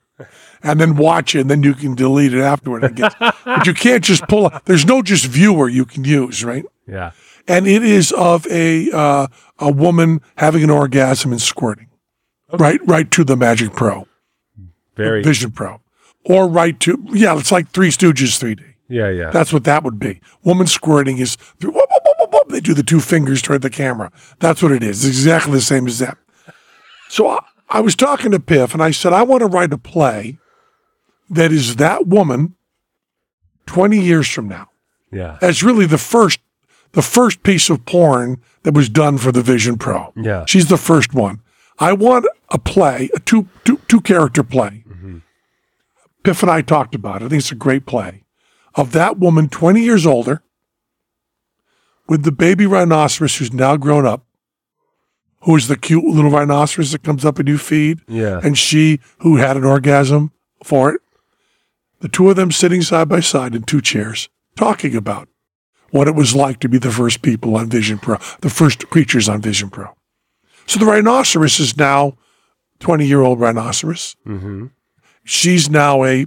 [0.63, 2.85] and then watch it, and then you can delete it afterward.
[2.85, 3.15] I guess.
[3.19, 4.53] but you can't just pull it.
[4.65, 6.63] There's no just viewer you can use, right?
[6.87, 7.11] Yeah.
[7.47, 9.27] And it is of a uh,
[9.59, 11.89] a woman having an orgasm and squirting,
[12.53, 14.07] right, right to the Magic Pro,
[14.95, 15.23] Very.
[15.23, 15.81] Vision Pro,
[16.25, 18.63] or right to yeah, it's like Three Stooges 3D.
[18.87, 19.29] Yeah, yeah.
[19.31, 20.19] That's what that would be.
[20.43, 22.49] Woman squirting is whoop, whoop, whoop, whoop, whoop.
[22.49, 24.11] they do the two fingers toward the camera.
[24.39, 25.05] That's what it is.
[25.05, 26.17] It's exactly the same as that.
[27.07, 27.39] So I,
[27.69, 30.37] I was talking to Piff and I said, I want to write a play
[31.29, 32.55] that is that woman
[33.65, 34.67] 20 years from now.
[35.11, 35.37] yeah.
[35.39, 36.39] That's really the first
[36.93, 40.11] the first piece of porn that was done for the Vision Pro.
[40.15, 40.45] Yeah.
[40.47, 41.41] She's the first one.
[41.79, 44.83] I want a play, a two two two character play.
[44.87, 45.17] Mm-hmm.
[46.23, 47.25] Piff and I talked about it.
[47.25, 48.23] I think it's a great play
[48.75, 50.41] of that woman 20 years older
[52.07, 54.25] with the baby rhinoceros who's now grown up,
[55.41, 58.39] who is the cute little rhinoceros that comes up and you feed, Yeah.
[58.43, 60.31] and she who had an orgasm
[60.63, 61.01] for it.
[61.99, 65.27] The two of them sitting side by side in two chairs, talking about
[65.91, 69.29] what it was like to be the first people on Vision Pro, the first creatures
[69.29, 69.95] on Vision Pro.
[70.65, 72.17] So the rhinoceros is now
[72.79, 74.15] 20 year old rhinoceros.
[74.25, 74.67] Mm-hmm.
[75.23, 76.25] She's now a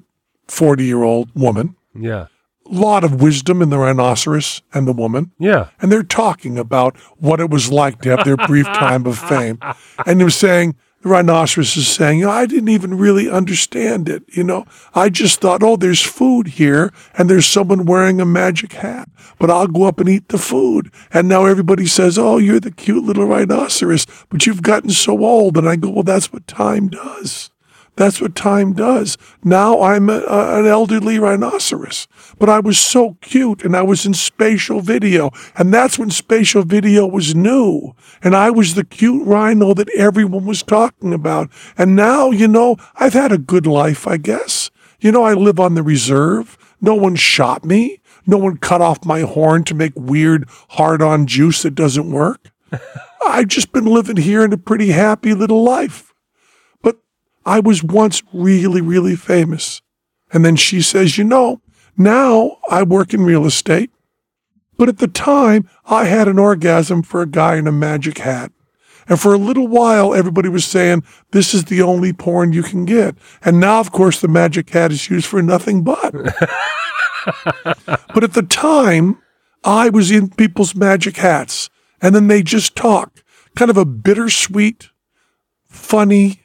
[0.48, 1.76] 40 year old woman.
[1.94, 2.26] Yeah.
[2.66, 5.32] A lot of wisdom in the rhinoceros and the woman.
[5.38, 5.68] Yeah.
[5.80, 9.58] And they're talking about what it was like to have their brief time of fame.
[10.06, 14.24] And they're saying, the rhinoceros is saying, I didn't even really understand it.
[14.28, 18.72] You know, I just thought, oh, there's food here and there's someone wearing a magic
[18.72, 20.90] hat, but I'll go up and eat the food.
[21.12, 25.58] And now everybody says, oh, you're the cute little rhinoceros, but you've gotten so old.
[25.58, 27.50] And I go, well, that's what time does.
[27.96, 29.16] That's what time does.
[29.44, 34.04] Now I'm a, a- an elderly rhinoceros, but I was so cute and I was
[34.04, 35.30] in spatial video.
[35.56, 37.94] And that's when spatial video was new.
[38.22, 41.50] And I was the cute rhino that everyone was talking about.
[41.78, 44.70] And now, you know, I've had a good life, I guess.
[45.00, 46.56] You know, I live on the reserve.
[46.80, 48.00] No one shot me.
[48.26, 52.50] No one cut off my horn to make weird hard on juice that doesn't work.
[53.26, 56.13] I've just been living here in a pretty happy little life.
[57.46, 59.82] I was once really, really famous.
[60.32, 61.60] And then she says, You know,
[61.96, 63.90] now I work in real estate.
[64.76, 68.50] But at the time, I had an orgasm for a guy in a magic hat.
[69.06, 72.84] And for a little while, everybody was saying, This is the only porn you can
[72.84, 73.14] get.
[73.42, 76.12] And now, of course, the magic hat is used for nothing but.
[78.14, 79.18] but at the time,
[79.62, 81.68] I was in people's magic hats.
[82.00, 83.22] And then they just talk.
[83.56, 84.90] Kind of a bittersweet,
[85.68, 86.43] funny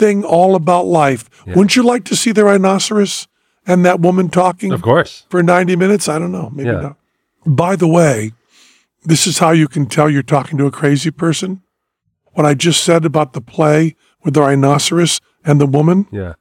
[0.00, 1.28] thing all about life.
[1.46, 3.28] Wouldn't you like to see the rhinoceros
[3.66, 5.26] and that woman talking Of course.
[5.30, 6.08] for 90 minutes?
[6.08, 6.50] I don't know.
[6.52, 6.80] Maybe Yeah.
[6.80, 6.96] not.
[7.46, 8.32] By the way,
[9.04, 11.62] this is how you can tell you're talking to a crazy person.
[12.32, 13.94] What I just said about the play
[14.24, 16.34] with the rhinoceros and the woman, Yeah.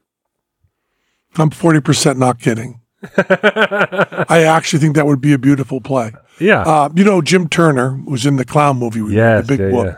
[1.38, 2.82] I'm 40% not kidding.
[3.18, 6.12] I actually think that would be a beautiful play.
[6.39, 6.62] Yeah.
[6.64, 9.01] Uh, you know, Jim Turner was in the clown movie.
[9.01, 9.45] with yes.
[9.47, 9.95] the big yeah, yeah.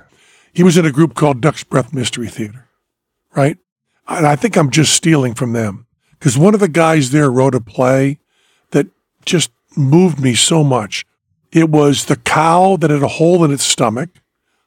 [0.53, 2.67] He was in a group called Duck's Breath Mystery Theater,
[3.35, 3.57] right?
[4.07, 5.87] And I think I'm just stealing from them
[6.19, 8.19] because one of the guys there wrote a play
[8.71, 8.87] that
[9.25, 11.05] just moved me so much.
[11.51, 14.09] It was the cow that had a hole in its stomach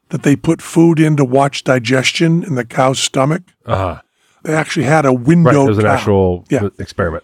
[0.09, 3.43] that they put food in to watch digestion in the cow's stomach.
[3.65, 4.01] Uh-huh.
[4.43, 5.49] They actually had a window.
[5.61, 5.65] Right.
[5.65, 5.93] It was an cow.
[5.93, 6.69] actual Yeah.
[6.79, 7.23] experiment.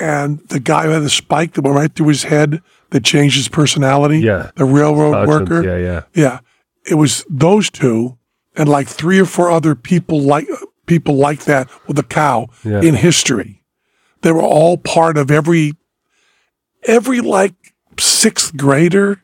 [0.00, 3.36] and the guy who had the spike that went right through his head that changed
[3.36, 4.20] his personality.
[4.20, 4.50] Yeah.
[4.54, 5.64] The railroad worker.
[5.64, 6.02] Yeah, yeah.
[6.14, 6.38] Yeah,
[6.86, 8.16] it was those two
[8.56, 10.46] and like three or four other people like
[10.88, 12.80] people like that with a cow Yeah.
[12.82, 13.62] in history.
[14.22, 15.74] They were all part of every
[16.84, 17.54] every like
[17.98, 19.22] sixth grader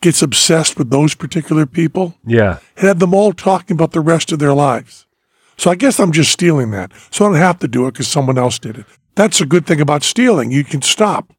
[0.00, 2.16] gets obsessed with those particular people.
[2.26, 2.58] Yeah.
[2.76, 5.06] It had them all talking about the rest of their lives.
[5.56, 6.90] So I guess I'm just stealing that.
[7.10, 8.86] So I don't have to do it because someone else did it.
[9.14, 10.50] That's a good thing about stealing.
[10.50, 11.32] You can stop.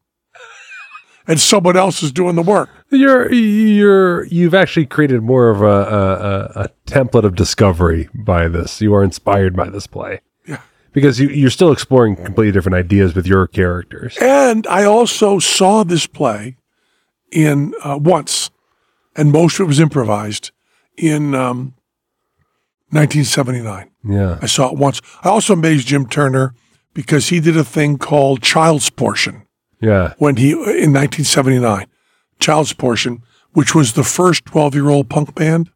[1.28, 2.70] And someone else is doing the work.
[2.90, 8.82] You're you're you've actually created more of a, a, a, template of discovery by this.
[8.82, 10.22] You are inspired by this play.
[10.46, 10.62] Yeah.
[10.92, 14.18] Because you, you're still exploring completely different ideas with your characters.
[14.22, 16.58] And I also saw this play
[17.32, 18.52] in uh, once,
[19.16, 20.52] and most of it was improvised
[20.98, 21.74] in um,
[22.90, 23.90] 1979.
[24.08, 24.40] Yeah.
[24.42, 25.02] I saw it once.
[25.24, 26.54] I also amazed Jim Turner
[26.94, 29.48] because he did a thing called Child's Portion
[29.84, 30.14] Yeah.
[30.18, 31.88] when he in 1979.
[32.40, 33.22] Child's Portion,
[33.54, 35.70] which was the first 12 year old punk band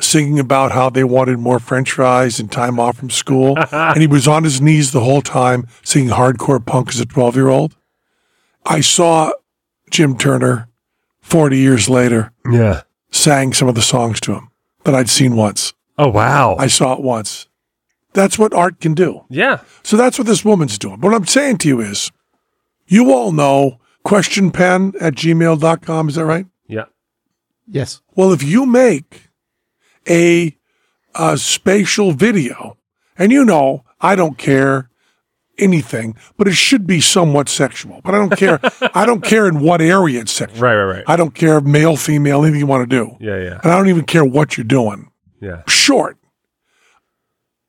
[0.00, 4.06] singing about how they wanted more French fries and time off from school, and he
[4.06, 7.76] was on his knees the whole time singing hardcore punk as a 12 year old.
[8.64, 9.32] I saw
[9.90, 10.68] Jim Turner
[11.20, 12.82] 40 years later Yeah.
[13.10, 14.48] sang some of the songs to him
[14.84, 15.72] that I'd seen once.
[15.98, 16.56] Oh wow.
[16.58, 17.48] I saw it once.
[18.12, 19.24] That's what art can do.
[19.28, 19.60] yeah.
[19.82, 20.96] So that's what this woman's doing.
[20.98, 22.10] But What I'm saying to you is,
[22.90, 26.08] you all know questionpen at gmail.com.
[26.08, 26.46] Is that right?
[26.66, 26.84] Yeah.
[27.66, 28.00] Yes.
[28.16, 29.28] Well, if you make
[30.08, 30.56] a,
[31.14, 32.76] a spatial video,
[33.16, 34.88] and you know, I don't care
[35.58, 38.00] anything, but it should be somewhat sexual.
[38.02, 38.58] But I don't care.
[38.94, 40.60] I don't care in what area it's sexual.
[40.60, 40.74] Right.
[40.74, 40.96] Right.
[40.96, 41.04] Right.
[41.06, 43.16] I don't care male, female, anything you want to do.
[43.20, 43.36] yeah.
[43.36, 43.60] Yeah.
[43.62, 45.10] And I don't even care what you're doing.
[45.40, 45.62] Yeah.
[45.68, 46.16] Short.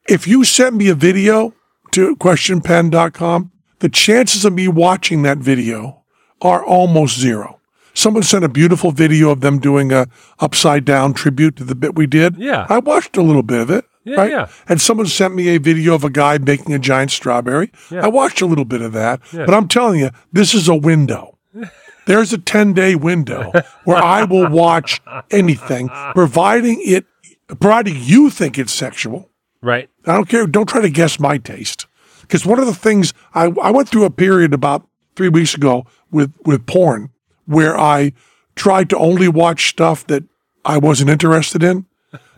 [0.08, 1.54] If you send me a video
[1.92, 3.52] to questionpen.com,
[3.82, 6.04] the chances of me watching that video
[6.42, 7.60] are almost zero.
[7.94, 10.08] Someone sent a beautiful video of them doing a
[10.40, 12.38] upside down tribute to the bit we did.
[12.38, 12.66] Yeah.
[12.70, 13.86] I watched a little bit of it.
[14.04, 14.32] Yeah, right?
[14.32, 14.48] yeah.
[14.68, 17.72] And someone sent me a video of a guy making a giant strawberry.
[17.92, 18.06] Yeah.
[18.06, 19.20] I watched a little bit of that.
[19.34, 19.46] Yeah.
[19.46, 21.38] But I'm telling you, this is a window.
[22.06, 23.52] There's a 10 day window
[23.84, 27.06] where I will watch anything, providing it,
[27.48, 29.30] providing you think it's sexual.
[29.62, 29.90] Right.
[30.06, 30.48] I don't care.
[30.48, 31.86] Don't try to guess my taste.
[32.32, 35.86] Because one of the things I, I went through a period about three weeks ago
[36.12, 37.10] with, with porn
[37.46, 38.14] where I
[38.56, 40.24] tried to only watch stuff that
[40.64, 41.88] I wasn't interested in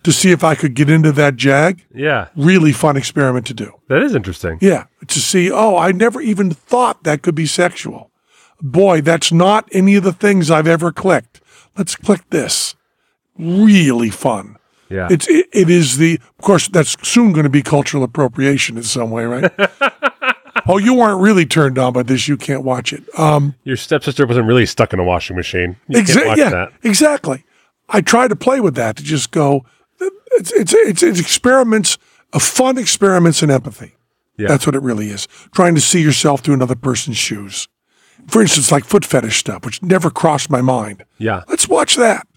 [0.02, 1.86] to see if I could get into that jag.
[1.94, 2.30] Yeah.
[2.36, 3.72] Really fun experiment to do.
[3.88, 4.58] That is interesting.
[4.62, 4.86] Yeah.
[5.06, 8.10] To see, oh, I never even thought that could be sexual.
[8.60, 11.40] Boy, that's not any of the things I've ever clicked.
[11.78, 12.74] Let's click this.
[13.38, 14.58] Really fun.
[14.94, 15.08] Yeah.
[15.10, 18.84] It's it, it is the of course that's soon going to be cultural appropriation in
[18.84, 19.52] some way, right?
[20.68, 22.28] oh, you weren't really turned on by this.
[22.28, 23.04] You can't watch it.
[23.18, 25.78] Um, Your stepsister wasn't really stuck in a washing machine.
[25.88, 26.74] You can't exa- watch yeah, that.
[26.84, 27.44] exactly.
[27.90, 29.66] I try to play with that to just go.
[30.34, 31.98] It's it's it's, it's experiments,
[32.32, 33.96] a fun experiments in empathy.
[34.38, 34.48] Yeah.
[34.48, 35.28] That's what it really is.
[35.54, 37.68] Trying to see yourself through another person's shoes.
[38.28, 41.04] For instance, like foot fetish stuff, which never crossed my mind.
[41.18, 41.44] Yeah.
[41.48, 42.28] Let's watch that.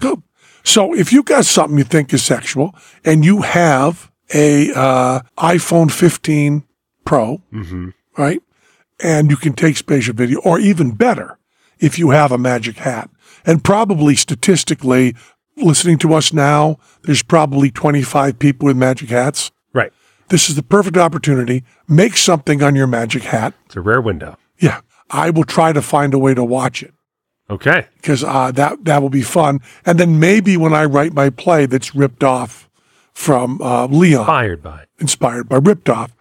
[0.00, 0.22] Good.
[0.64, 5.90] So if you got something you think is sexual and you have a uh, iPhone
[5.90, 6.64] 15
[7.04, 7.42] Pro,
[8.16, 8.40] right,
[9.02, 11.38] and you can take spatial video, or even better,
[11.80, 13.10] if you have a magic hat,
[13.44, 15.16] and probably statistically,
[15.56, 19.50] listening to us now, there's probably 25 people with magic hats.
[19.72, 19.92] Right.
[20.28, 21.64] This is the perfect opportunity.
[21.88, 23.54] Make something on your magic hat.
[23.66, 24.36] It's a rare window.
[24.58, 24.80] Yeah,
[25.10, 26.94] I will try to find a way to watch it
[27.50, 27.86] Okay.
[27.96, 29.60] because uh, that that will be fun.
[29.84, 32.68] And then maybe when I write my play that's ripped off
[33.12, 34.84] from uh, Leon, Fired by.
[34.98, 36.14] inspired by ripped off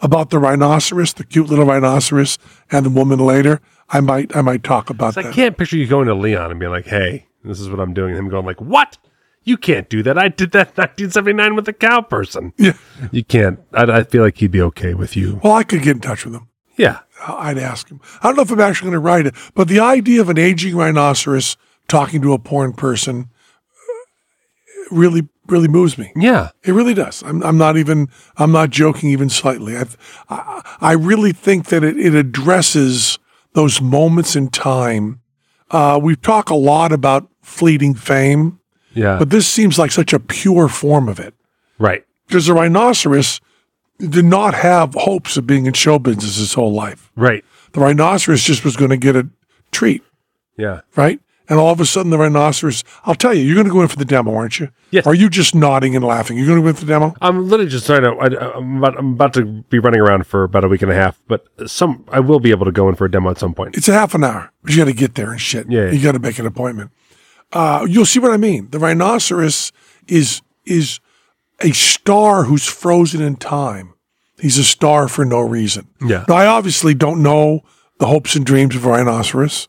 [0.00, 2.38] about the rhinoceros, the cute little rhinoceros,
[2.70, 5.86] and the woman later, I might I might talk about So I can't picture you
[5.86, 8.46] going to Leon and being like, "Hey, this is what I'm doing," and him going
[8.46, 8.98] like, "What?
[9.42, 10.18] You can't do that.
[10.18, 12.52] I did that in 1979 with the cow person.
[12.58, 12.72] Yeah.
[13.12, 13.60] You can't.
[13.72, 15.40] I, I feel like he'd be okay with you.
[15.42, 16.48] Well, I could get in touch with him.
[16.76, 16.98] Yeah.
[17.26, 18.00] I'd ask him.
[18.20, 20.38] I don't know if I'm actually going to write it, but the idea of an
[20.38, 21.56] aging rhinoceros
[21.88, 26.10] talking to a porn person uh, really really moves me.
[26.16, 26.50] Yeah.
[26.64, 27.22] It really does.
[27.22, 29.76] I'm, I'm not even, I'm not joking even slightly.
[29.76, 29.96] I've,
[30.28, 33.20] I, I really think that it, it addresses
[33.52, 35.20] those moments in time.
[35.70, 38.58] Uh, we talk a lot about fleeting fame,
[38.92, 39.20] Yeah.
[39.20, 41.32] but this seems like such a pure form of it.
[41.78, 42.04] right.
[42.26, 43.40] Because the rhinoceros
[43.98, 47.10] did not have hopes of being in show business his whole life.
[47.16, 47.44] Right.
[47.72, 49.28] The rhinoceros just was going to get a
[49.72, 50.02] treat,
[50.56, 50.80] Yeah.
[50.96, 51.20] right?
[51.48, 53.86] And all of a sudden, the rhinoceros, I'll tell you, you're going to go in
[53.86, 54.68] for the demo, aren't you?
[54.90, 55.06] Yes.
[55.06, 56.36] Or are you just nodding and laughing?
[56.36, 57.14] You're going to go in for the demo?
[57.20, 58.08] I'm literally just trying to.
[58.16, 60.94] I, I'm, about, I'm about to be running around for about a week and a
[60.96, 63.54] half, but some I will be able to go in for a demo at some
[63.54, 63.76] point.
[63.76, 65.70] It's a half an hour, but you got to get there and shit.
[65.70, 65.90] Yeah, yeah.
[65.92, 66.90] You got to make an appointment.
[67.52, 68.68] Uh, you'll see what I mean.
[68.70, 69.70] The rhinoceros
[70.08, 70.98] is is
[71.60, 73.94] a star who's frozen in time.
[74.38, 75.88] He's a star for no reason.
[76.00, 76.24] Yeah.
[76.28, 77.62] Now, I obviously don't know
[77.98, 79.68] the hopes and dreams of a rhinoceros.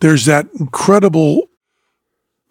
[0.00, 1.48] There's that incredible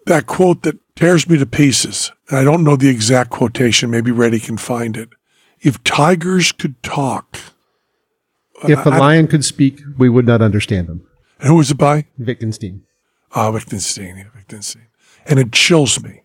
[0.06, 2.12] that quote that tears me to pieces.
[2.30, 3.92] And I don't know the exact quotation.
[3.92, 5.10] Maybe Reddy can find it.
[5.60, 7.38] If tigers could talk,
[8.64, 11.02] If a lion could speak, we would not understand him.
[11.40, 12.06] and who was it by?
[12.18, 12.84] Wittgenstein.
[13.36, 14.88] Ah, Wittgenstein, yeah, Wittgenstein.
[15.26, 16.22] And it chills me.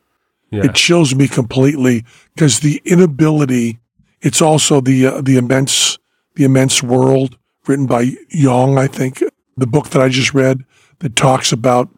[0.52, 0.66] Yeah.
[0.66, 3.78] It chills me completely because the inability.
[4.20, 5.98] It's also the uh, the immense
[6.34, 7.36] the immense world
[7.66, 9.22] written by Yong, I think,
[9.56, 10.64] the book that I just read
[10.98, 11.88] that talks about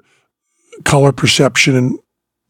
[0.85, 1.99] color perception and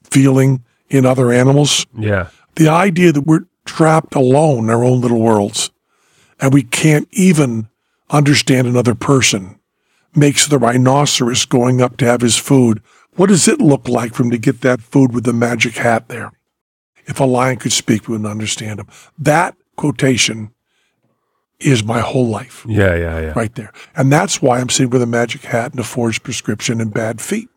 [0.04, 1.86] feeling in other animals.
[1.96, 2.28] yeah.
[2.56, 5.70] The idea that we're trapped alone in our own little worlds
[6.38, 7.68] and we can't even
[8.10, 9.58] understand another person
[10.14, 12.80] makes the rhinoceros going up to have his food.
[13.16, 16.08] What does it look like for him to get that food with the magic hat
[16.08, 16.32] there?
[17.06, 18.88] If a lion could speak, we wouldn't understand him.
[19.18, 20.52] That quotation
[21.60, 23.32] is my whole life Yeah, yeah, yeah.
[23.36, 23.72] right there.
[23.96, 27.20] And that's why I'm sitting with a magic hat and a forged prescription and bad
[27.20, 27.48] feet.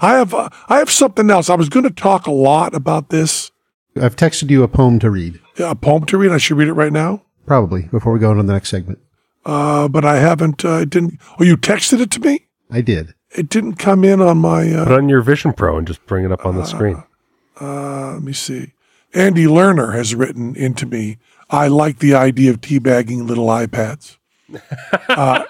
[0.02, 1.50] I have uh, I have something else.
[1.50, 3.52] I was going to talk a lot about this.
[4.00, 6.32] I've texted you a poem to read, Yeah, A poem to read.
[6.32, 7.24] I should read it right now.
[7.46, 9.00] probably before we go on to the next segment.
[9.46, 10.64] Uh, but I haven't.
[10.64, 11.20] Uh, it didn't.
[11.40, 12.47] Oh, you texted it to me.
[12.72, 13.14] I did.
[13.32, 14.64] It didn't come in on my.
[14.70, 17.04] Put Uh, on your Vision Pro and just bring it up on the screen.
[17.62, 18.74] uh, let me see.
[19.14, 21.18] Andy Lerner has written into me.
[21.50, 24.18] I like the idea of teabagging little iPads.
[25.10, 25.44] Uh,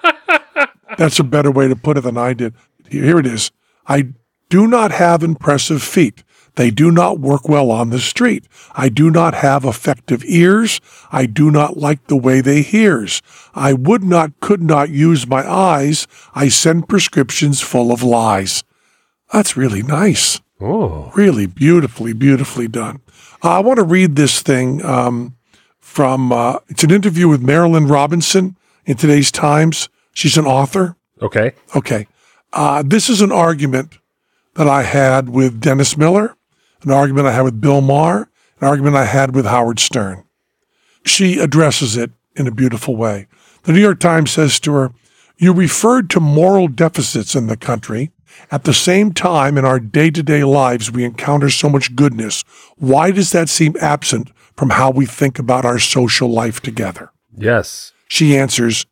[0.97, 2.53] that's a better way to put it than I did.
[2.89, 3.51] Here here it is.
[3.87, 4.09] I
[4.49, 6.23] do not have impressive feet.
[6.57, 8.47] They do not work well on the street.
[8.73, 10.81] I do not have effective ears.
[11.11, 13.21] I do not like the way they hears.
[13.55, 16.07] I would not, could not use my eyes.
[16.35, 18.63] I send prescriptions full of lies.
[19.31, 23.01] That's really nice Oh, really beautifully, beautifully done.
[23.43, 25.37] Uh, I want to read this thing um,
[25.79, 26.31] from.
[26.31, 29.87] Uh, it's an interview with Marilynne Robinson in today's Times.
[30.13, 30.95] She's an author.
[31.21, 31.53] okay.
[31.75, 32.07] Okay,
[32.53, 33.99] uh, this is an argument
[34.55, 36.35] that I had with Dennis Miller,
[36.83, 40.23] an argument I had with Bill Maher, an argument I had with Howard Stern.
[41.05, 43.27] She addresses it in a beautiful way.
[43.63, 44.93] The New York Times says to her,
[45.37, 48.11] You referred to moral deficits in the country.
[48.51, 52.43] At the same time, in our day to day lives, we encounter so much goodness.
[52.75, 57.11] Why does that seem absent from how we think about our social life together?
[57.35, 57.93] Yes.
[58.07, 58.85] She answers,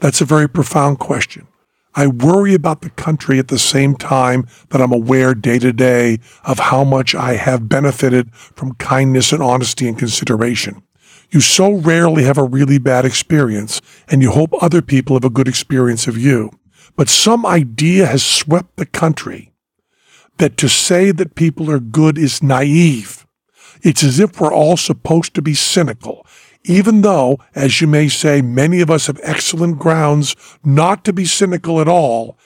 [0.00, 1.46] That's a very profound question.
[1.94, 6.18] I worry about the country at the same time that I'm aware day to day
[6.44, 10.82] of how much I have benefited from kindness and honesty and consideration.
[11.30, 15.30] You so rarely have a really bad experience, and you hope other people have a
[15.30, 16.50] good experience of you.
[16.96, 19.52] But some idea has swept the country
[20.38, 23.26] that to say that people are good is naive.
[23.82, 26.26] It's as if we're all supposed to be cynical,
[26.64, 31.24] even though, as you may say, many of us have excellent grounds not to be
[31.24, 32.38] cynical at all.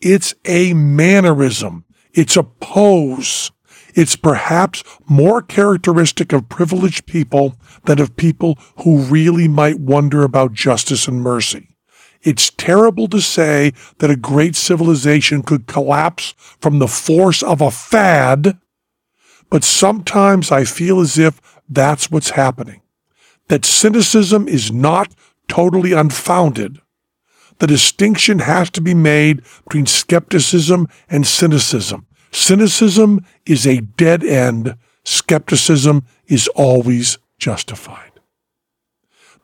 [0.00, 1.84] It's a mannerism.
[2.12, 3.50] It's a pose.
[3.94, 10.52] It's perhaps more characteristic of privileged people than of people who really might wonder about
[10.52, 11.76] justice and mercy.
[12.22, 17.70] It's terrible to say that a great civilization could collapse from the force of a
[17.70, 18.58] fad,
[19.50, 22.82] but sometimes I feel as if that's what's happening.
[23.48, 25.12] That cynicism is not
[25.48, 26.80] totally unfounded.
[27.58, 32.06] The distinction has to be made between skepticism and cynicism.
[32.30, 34.76] Cynicism is a dead end.
[35.04, 38.12] Skepticism is always justified.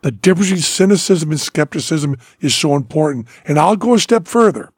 [0.02, 3.26] The difference between cynicism and skepticism is so important.
[3.46, 4.70] And I'll go a step further.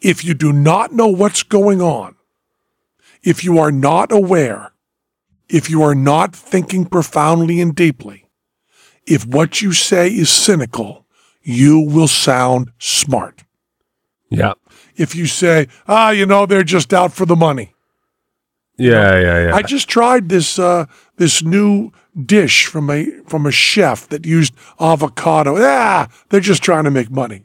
[0.00, 2.14] If you do not know what's going on,
[3.22, 4.72] if you are not aware,
[5.48, 8.21] if you are not thinking profoundly and deeply,
[9.06, 11.06] if what you say is cynical,
[11.42, 13.44] you will sound smart.
[14.30, 14.54] Yeah.
[14.96, 17.74] If you say, ah, you know, they're just out for the money.
[18.78, 19.54] Yeah, yeah, yeah.
[19.54, 20.86] I just tried this uh,
[21.16, 21.92] this new
[22.24, 25.56] dish from a from a chef that used avocado.
[25.58, 27.44] Ah, they're just trying to make money.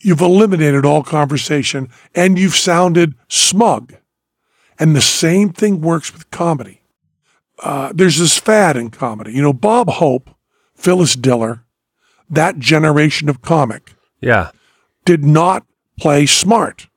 [0.00, 3.94] You've eliminated all conversation and you've sounded smug.
[4.78, 6.81] And the same thing works with comedy.
[7.62, 9.32] Uh, there's this fad in comedy.
[9.32, 10.30] You know, Bob Hope,
[10.74, 11.64] Phyllis Diller,
[12.28, 14.50] that generation of comic yeah.
[15.04, 15.64] did not
[15.98, 16.88] play smart.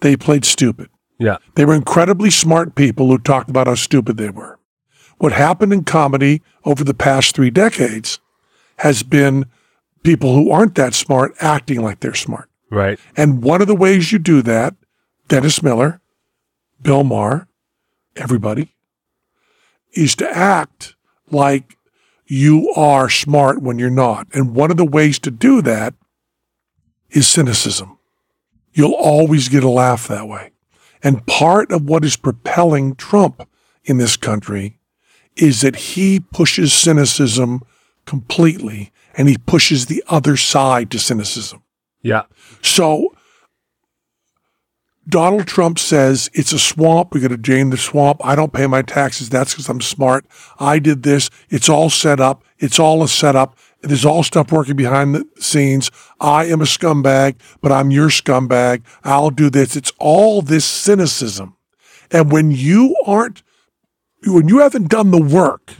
[0.00, 0.88] They played stupid.
[1.18, 1.38] Yeah.
[1.54, 4.58] They were incredibly smart people who talked about how stupid they were.
[5.18, 8.18] What happened in comedy over the past three decades
[8.78, 9.46] has been
[10.02, 12.48] people who aren't that smart acting like they're smart.
[12.70, 12.98] Right.
[13.16, 14.74] And one of the ways you do that,
[15.28, 16.00] Dennis Miller,
[16.80, 17.46] Bill Maher,
[18.16, 18.74] everybody,
[19.92, 20.94] is to act
[21.30, 21.76] like
[22.26, 24.26] you are smart when you're not.
[24.32, 25.94] And one of the ways to do that
[27.10, 27.98] is cynicism.
[28.72, 30.52] You'll always get a laugh that way.
[31.02, 33.48] And part of what is propelling Trump
[33.84, 34.78] in this country
[35.36, 37.62] is that he pushes cynicism
[38.06, 41.62] completely and he pushes the other side to cynicism.
[42.02, 42.22] Yeah.
[42.62, 43.14] So
[45.08, 47.12] Donald Trump says it's a swamp.
[47.12, 48.20] We got to drain the swamp.
[48.24, 49.28] I don't pay my taxes.
[49.28, 50.26] That's because I'm smart.
[50.60, 51.28] I did this.
[51.50, 52.44] It's all set up.
[52.58, 53.58] It's all a setup.
[53.80, 55.90] There's all stuff working behind the scenes.
[56.20, 58.82] I am a scumbag, but I'm your scumbag.
[59.02, 59.74] I'll do this.
[59.74, 61.56] It's all this cynicism.
[62.12, 63.42] And when you aren't,
[64.24, 65.74] when you haven't done the work,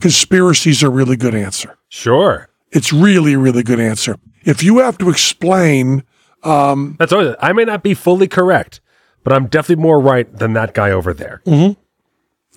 [0.00, 1.78] conspiracies are a really good answer.
[1.88, 2.48] Sure.
[2.72, 4.16] It's really, really good answer.
[4.42, 6.02] If you have to explain,
[6.44, 8.80] um, That's always, I may not be fully correct,
[9.22, 11.42] but I'm definitely more right than that guy over there.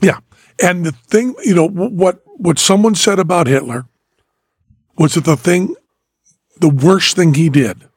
[0.01, 0.19] yeah,
[0.61, 3.85] And the thing, you know, what what someone said about Hitler
[4.97, 5.75] was that the thing,
[6.59, 7.87] the worst thing he did.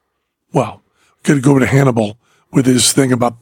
[0.53, 0.82] Well,
[1.22, 2.18] could go to Hannibal
[2.53, 3.36] with his thing about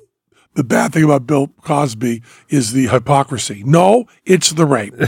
[0.55, 3.63] the bad thing about Bill Cosby is the hypocrisy.
[3.65, 4.93] No, it's the rape.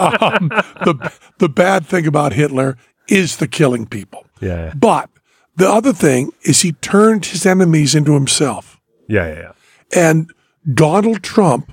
[0.00, 0.48] um,
[0.84, 4.24] the the bad thing about Hitler is the killing people.
[4.40, 4.72] Yeah.
[4.74, 5.10] But
[5.56, 8.80] the other thing is he turned his enemies into himself.
[9.08, 9.26] Yeah.
[9.26, 9.40] Yeah.
[9.40, 9.52] Yeah.
[9.94, 10.32] And
[10.72, 11.70] Donald Trump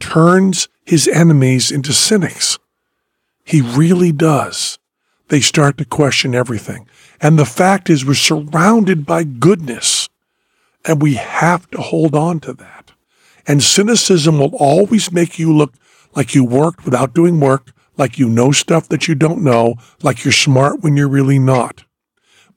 [0.00, 2.58] turns his enemies into cynics.
[3.44, 4.78] He really does.
[5.28, 6.86] They start to question everything.
[7.20, 10.08] And the fact is, we're surrounded by goodness,
[10.84, 12.92] and we have to hold on to that.
[13.46, 15.74] And cynicism will always make you look
[16.14, 20.24] like you worked without doing work, like you know stuff that you don't know, like
[20.24, 21.84] you're smart when you're really not.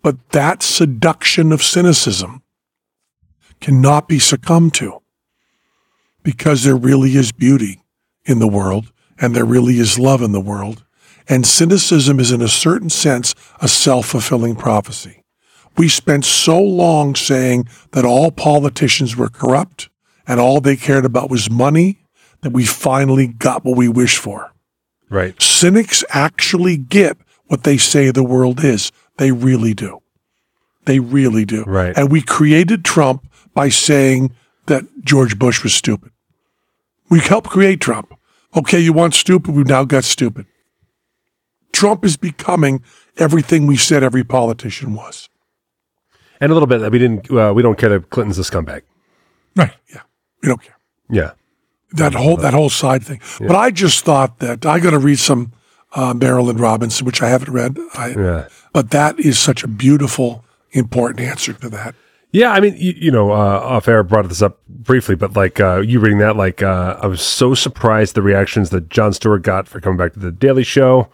[0.05, 2.43] But that seduction of cynicism
[3.59, 5.01] cannot be succumbed to
[6.21, 7.81] because there really is beauty
[8.23, 10.85] in the world and there really is love in the world.
[11.27, 15.23] And cynicism is, in a certain sense, a self fulfilling prophecy.
[15.75, 19.89] We spent so long saying that all politicians were corrupt
[20.27, 21.97] and all they cared about was money
[22.41, 24.53] that we finally got what we wished for.
[25.09, 25.41] Right.
[25.41, 28.91] Cynics actually get what they say the world is.
[29.17, 30.01] They really do.
[30.85, 31.63] They really do.
[31.63, 31.97] Right.
[31.97, 34.35] And we created Trump by saying
[34.67, 36.11] that George Bush was stupid.
[37.09, 38.13] We helped create Trump.
[38.55, 39.55] Okay, you want stupid?
[39.55, 40.45] We've now got stupid.
[41.73, 42.83] Trump is becoming
[43.17, 45.29] everything we said every politician was.
[46.39, 47.31] And a little bit that we didn't.
[47.31, 48.81] Uh, we don't care that Clinton's a scumbag.
[49.55, 49.73] Right.
[49.93, 50.01] Yeah.
[50.41, 50.77] We don't care.
[51.09, 51.31] Yeah.
[51.93, 53.21] that whole that whole side thing.
[53.39, 55.53] But I just thought that I got to read some
[55.93, 57.77] uh, Marilynne Robinson, which I haven't read.
[57.93, 58.47] I, Yeah.
[58.75, 61.95] But that is such a beautiful, important answer to that.
[62.33, 65.61] Yeah, I mean, you, you know, uh, off air brought this up briefly, but like
[65.61, 69.43] uh, you reading that, like uh, I was so surprised the reactions that Jon Stewart
[69.43, 71.07] got for coming back to the Daily Show.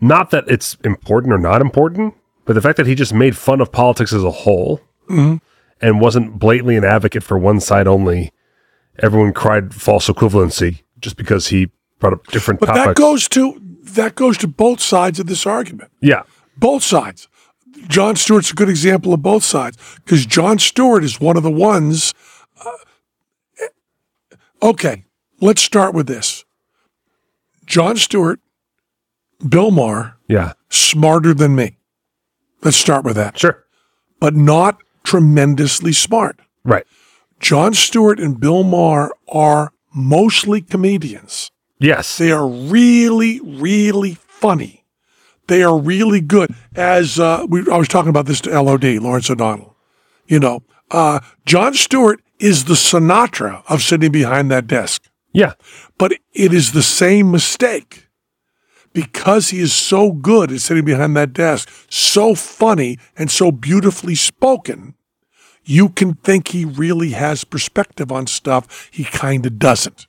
[0.00, 2.14] Not that it's important or not important,
[2.44, 6.38] but the fact that he just made fun of politics as a whole and wasn't
[6.38, 8.30] blatantly an advocate for one side only.
[9.00, 12.86] Everyone cried false equivalency just because he brought up different But topics.
[12.86, 13.60] that goes to
[13.94, 15.90] that goes to both sides of this argument.
[16.00, 16.22] yeah,
[16.58, 17.28] Both sides.
[17.86, 21.50] Jon Stewart's a good example of both sides because Jon Stewart is one of the
[21.50, 22.12] ones.
[22.64, 22.70] Uh,
[24.62, 25.04] okay,
[25.40, 26.44] let's start with this.
[27.66, 28.40] Jon Stewart,
[29.46, 31.76] Bill Maher, yeah, smarter than me.
[32.62, 33.38] Let's start with that.
[33.38, 33.64] sure,
[34.18, 36.40] but not tremendously smart.
[36.64, 36.86] right,
[37.38, 41.50] Jon Stewart and Bill Maher are mostly comedians.
[41.78, 44.77] yes, They are really, really funny.
[45.48, 46.54] They are really good.
[46.76, 49.76] As uh, we, I was talking about this to LOD, Lawrence O'Donnell.
[50.26, 55.08] You know, uh, Jon Stewart is the Sinatra of sitting behind that desk.
[55.32, 55.54] yeah,
[55.98, 58.08] But it is the same mistake
[58.92, 64.14] because he is so good at sitting behind that desk, so funny and so beautifully
[64.14, 64.94] spoken.
[65.64, 70.06] You can think he really has perspective on stuff he kind of doesn't.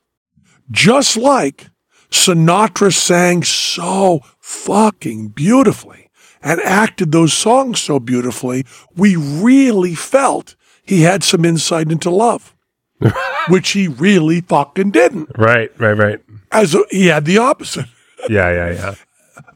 [0.71, 1.69] Just like
[2.11, 6.09] Sinatra sang so fucking beautifully
[6.41, 12.55] and acted those songs so beautifully, we really felt he had some insight into love,
[13.49, 16.19] which he really fucking didn't right, right, right.
[16.51, 17.85] as a, he had the opposite.
[18.29, 18.95] Yeah, yeah, yeah.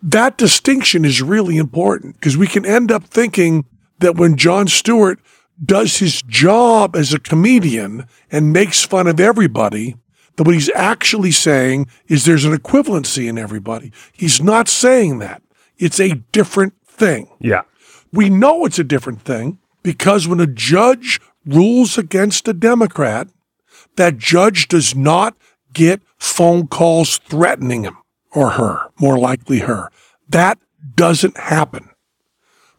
[0.02, 3.66] That distinction is really important because we can end up thinking
[4.00, 5.20] that when Jon Stewart
[5.64, 9.98] does his job as a comedian and makes fun of everybody,
[10.36, 13.92] that what he's actually saying is there's an equivalency in everybody.
[14.12, 15.42] He's not saying that.
[15.78, 17.30] It's a different thing.
[17.40, 17.64] Yeah.
[18.12, 23.28] We know it's a different thing because when a judge rules against a Democrat,
[23.96, 25.36] that judge does not
[25.74, 27.98] get phone calls threatening him
[28.32, 29.90] or her, more likely her.
[30.30, 30.60] That
[30.96, 31.90] doesn't happen.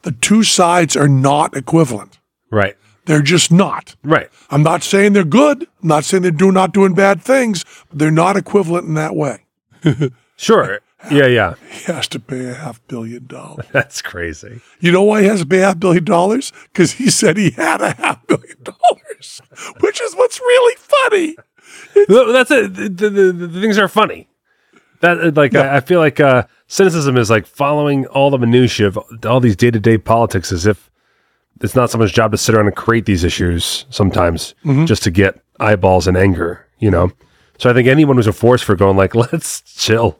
[0.02, 2.18] The two sides are not equivalent.
[2.50, 2.76] Right.
[3.06, 3.96] They're just not.
[4.02, 4.30] Right.
[4.50, 5.62] I'm not saying they're good.
[5.82, 9.44] I'm not saying they're do, not doing bad things, they're not equivalent in that way.
[10.36, 10.80] Sure.
[11.10, 11.54] Yeah, yeah.
[11.70, 13.66] He has to pay a half billion dollars.
[13.72, 14.60] That's crazy.
[14.80, 16.52] You know why he has to pay a half billion dollars?
[16.72, 19.40] Because he said he had a half billion dollars,
[19.80, 21.36] which is what's really funny.
[21.94, 22.74] Th- That's it.
[22.74, 24.28] The, the, the, things are funny.
[25.00, 28.86] That uh, like I, I feel like uh, cynicism is like following all the minutia
[28.86, 30.90] of all these day to day politics as if
[31.60, 34.84] it's not someone's job to sit around and create these issues sometimes mm-hmm.
[34.86, 36.66] just to get eyeballs and anger.
[36.78, 37.12] You know.
[37.58, 40.18] So I think anyone who's a force for going like let's chill,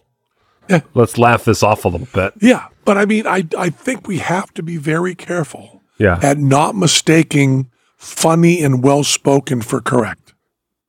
[0.69, 0.81] Yeah.
[0.94, 2.32] let's laugh this off a little bit.
[2.40, 6.39] Yeah, but I mean, I I think we have to be very careful Yeah, at
[6.39, 10.35] not mistaking funny and well spoken for correct.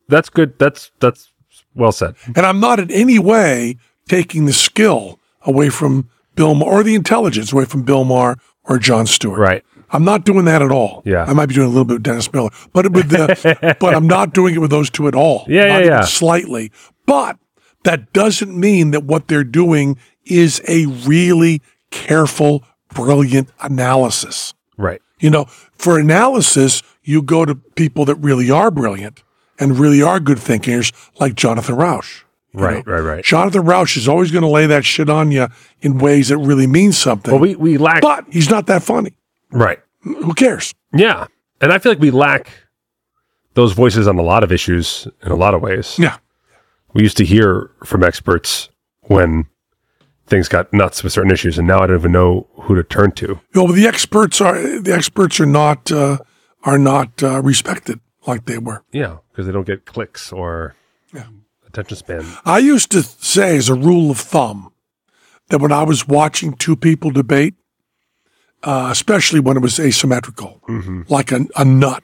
[0.07, 0.57] that's good.
[0.59, 1.31] That's that's
[1.73, 2.15] Well said.
[2.35, 3.77] And I'm not in any way
[4.07, 8.77] taking the skill away from Bill Maher or the intelligence away from Bill Maher or
[8.77, 9.39] Jon Stewart.
[9.39, 9.63] Right.
[9.91, 11.01] I'm not doing that at all.
[11.05, 11.25] Yeah.
[11.25, 14.07] I might be doing a little bit with Dennis Miller, but with the, but I'm
[14.07, 15.45] not doing it with those two at all.
[15.47, 16.01] Yeah, Not yeah, even yeah.
[16.05, 16.71] Slightly,
[17.05, 17.37] but
[17.83, 22.63] that doesn't mean that what they're doing is a really careful,
[22.93, 24.53] brilliant analysis.
[24.77, 25.01] Right.
[25.19, 29.23] You know, for analysis, you go to people that really are brilliant
[29.59, 32.25] and really are good thinkers, like Jonathan Rauch.
[32.53, 32.93] Right, know.
[32.93, 33.23] right, right.
[33.23, 35.47] Jonathan Rauch is always going to lay that shit on you
[35.81, 37.31] in ways that really mean something.
[37.31, 38.01] Well, we, we lack.
[38.01, 39.15] but he's not that funny.
[39.51, 39.79] Right.
[40.01, 40.73] Who cares?
[40.93, 41.27] Yeah.
[41.61, 42.51] And I feel like we lack
[43.55, 45.97] those voices on a lot of issues in a lot of ways.
[45.97, 46.17] Yeah.
[46.93, 48.69] We used to hear from experts
[49.01, 49.47] when
[50.27, 53.11] things got nuts with certain issues, and now I don't even know who to turn
[53.13, 53.39] to.
[53.53, 56.19] Well, the experts are the experts are not uh,
[56.63, 58.83] are not uh, respected like they were.
[58.91, 60.75] Yeah, because they don't get clicks or
[61.67, 62.25] attention span.
[62.45, 64.71] I used to say, as a rule of thumb,
[65.49, 67.55] that when I was watching two people debate,
[68.65, 70.61] uh, especially when it was asymmetrical,
[71.07, 72.03] like a, a nut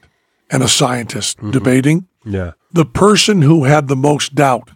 [0.50, 2.52] and a scientist debating, Yeah.
[2.72, 4.70] the person who had the most doubt,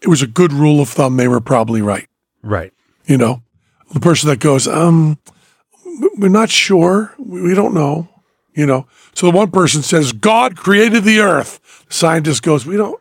[0.00, 1.16] it was a good rule of thumb.
[1.16, 2.08] They were probably right.
[2.42, 2.72] Right.
[3.06, 3.42] You know,
[3.92, 5.18] the person that goes, um,
[6.18, 7.14] we're not sure.
[7.18, 8.08] We we don't know.
[8.54, 11.58] You know, so the one person says, God created the earth.
[11.88, 13.00] The scientist goes, we don't,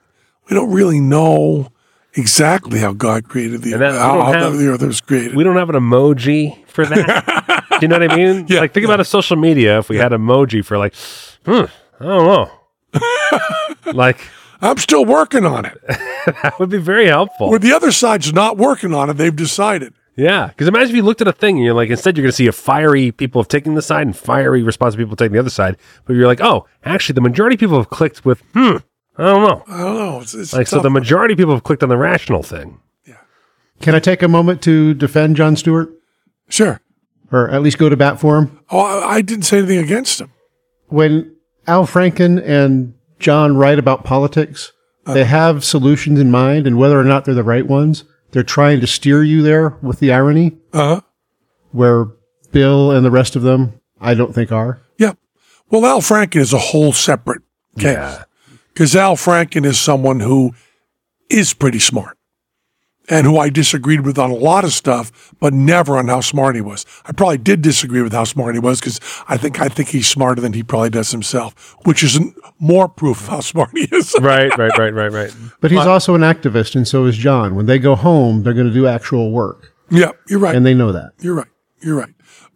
[0.50, 1.72] we don't really know
[2.16, 5.36] exactly how God created the, that- how, have- the earth was created.
[5.36, 7.66] We don't have an emoji for that.
[7.72, 8.46] Do you know what I mean?
[8.48, 8.60] Yeah.
[8.60, 10.94] Like, think about a social media if we had emoji for, like,
[11.46, 11.64] hmm,
[12.00, 12.52] I don't know.
[13.94, 14.20] like,
[14.62, 15.78] I'm still working on it.
[15.88, 17.50] that would be very helpful.
[17.50, 19.94] Where the other side's not working on it, they've decided.
[20.18, 22.32] Yeah, because imagine if you looked at a thing and you're like, instead you're going
[22.32, 25.50] to see a fiery people taken the side and fiery responsive people taking the other
[25.50, 28.78] side, but you're like, oh, actually, the majority of people have clicked with, hmm,
[29.22, 29.64] I don't know.
[29.68, 30.20] I don't know.
[30.22, 30.84] It's, it's Like, so tough.
[30.84, 32.80] the majority of people have clicked on the rational thing.
[33.06, 33.18] Yeah.
[33.82, 35.90] Can I take a moment to defend Jon Stewart,
[36.50, 36.82] sure.
[37.32, 38.60] or at least go to bat for him?
[38.72, 40.32] Oh, I, I didn't say anything against him.
[40.88, 41.36] When
[41.68, 44.72] Al Franken and John write about politics,
[45.06, 48.80] they have solutions in mind, and whether or not they're the right ones, they're trying
[48.82, 51.02] to steer you there with the irony, Uh huh.
[51.72, 52.06] where
[52.52, 54.80] Bill and the rest of them, I don't think are.
[54.98, 55.14] Yeah.
[55.70, 57.42] Well, Al Franken is a whole separate
[57.78, 57.94] case.
[57.94, 58.24] Yeah.
[58.74, 60.54] Because Al Franken is someone who
[61.30, 62.18] is pretty smart
[63.10, 66.56] and who I disagreed with on a lot of stuff, but never on how smart
[66.56, 66.86] he was.
[67.06, 70.08] I probably did disagree with how smart he was because I think I think he's
[70.08, 72.20] smarter than he probably does himself, which is
[72.60, 74.16] more proof of how smart he is.
[74.22, 75.36] Right, right, right, right, right.
[75.60, 77.56] But he's also an activist, and so is John.
[77.56, 80.56] When they go home, they're going to do actual work, yeah, you're right.
[80.56, 81.14] and they know that.
[81.20, 81.48] You're right.
[81.82, 82.14] You're right.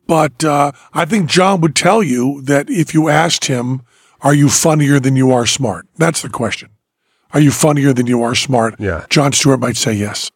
[0.07, 3.81] But uh, I think John would tell you that if you asked him,
[4.25, 6.69] "Are you funnier than you are smart?" That's the question.
[7.33, 8.75] Are you funnier than you are smart?
[8.79, 9.05] Yeah.
[9.09, 10.31] Jon Stewart might say yes.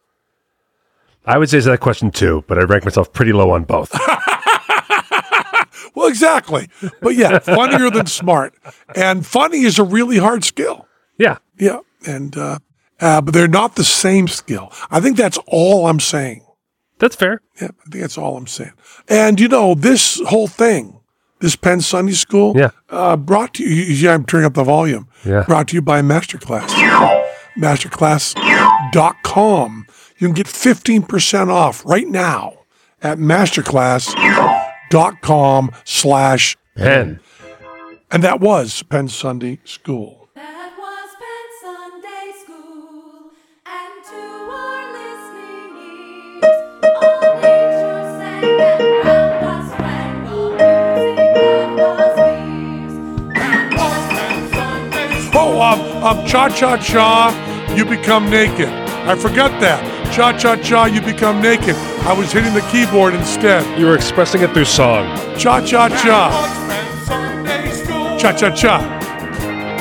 [1.26, 3.90] I would say that question too, but I rank myself pretty low on both.
[5.94, 6.68] Well, exactly.
[7.02, 8.54] But yeah, funnier than smart.
[8.94, 10.86] And funny is a really hard skill.
[11.18, 11.38] yeah.
[11.58, 11.80] Yeah.
[12.06, 12.58] And, uh,
[13.00, 14.72] uh, but they're not the same skill.
[14.90, 16.44] I think that's all I'm saying.
[16.98, 17.42] That's fair.
[17.60, 17.68] Yeah.
[17.86, 18.72] I think that's all I'm saying.
[19.08, 20.99] And, you know, this whole thing,
[21.40, 22.70] this Penn Sunday School, Yeah.
[22.90, 25.08] uh, brought to you, yeah, I'm turning up the volume.
[25.24, 25.42] Yeah.
[25.46, 26.68] Brought to you by Masterclass.
[27.58, 29.86] Masterclass.com.
[30.18, 32.54] You can get 15% off right now
[33.02, 37.20] at masterclass.com slash Penn.
[38.10, 40.19] And that was Penn Sunday School.
[56.02, 58.68] Um, cha cha cha, you become naked.
[59.06, 59.84] I forgot that.
[60.10, 61.76] Cha cha cha, you become naked.
[62.06, 63.78] I was hitting the keyboard instead.
[63.78, 65.14] You were expressing it through song.
[65.36, 66.30] Cha cha cha.
[68.18, 68.80] Cha cha cha.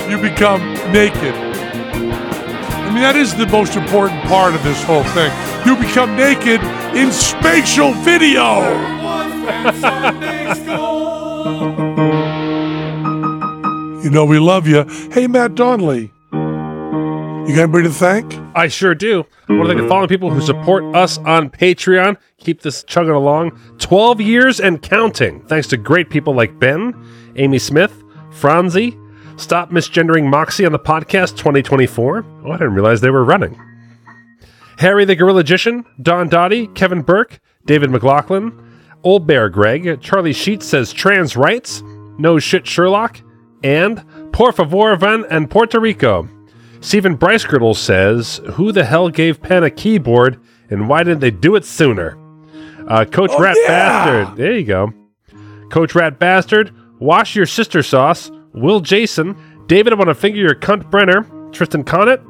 [0.09, 1.33] You become naked.
[1.33, 5.31] I mean, that is the most important part of this whole thing.
[5.65, 6.61] You become naked
[6.97, 8.59] in spatial video.
[14.09, 14.85] You know we love you.
[15.11, 16.11] Hey, Matt Donnelly.
[16.31, 18.33] You got anybody to thank?
[18.55, 19.23] I sure do.
[19.47, 22.17] I want to thank the following people who support us on Patreon.
[22.39, 23.51] Keep this chugging along.
[23.77, 25.45] 12 years and counting.
[25.45, 26.95] Thanks to great people like Ben,
[27.35, 28.97] Amy Smith, Franzi,
[29.37, 32.25] Stop Misgendering Moxie on the podcast 2024.
[32.45, 33.61] Oh, I didn't realize they were running.
[34.79, 38.59] Harry the Gorilla Magician, Don Dottie, Kevin Burke, David McLaughlin,
[39.03, 41.83] Old Bear Greg, Charlie Sheets says trans rights,
[42.17, 43.21] No Shit Sherlock,
[43.63, 46.27] and Por favor Van and Puerto Rico.
[46.81, 47.45] Stephen Bryce
[47.77, 52.17] says, Who the hell gave Penn a keyboard and why didn't they do it sooner?
[52.87, 53.67] Uh, Coach Oh, Rat yeah!
[53.67, 54.37] Bastard.
[54.37, 54.93] There you go.
[55.69, 56.73] Coach Rat Bastard.
[56.99, 58.31] Wash your sister sauce.
[58.53, 59.35] Will Jason.
[59.67, 61.23] David, I want to finger your cunt Brenner.
[61.51, 62.25] Tristan Connett.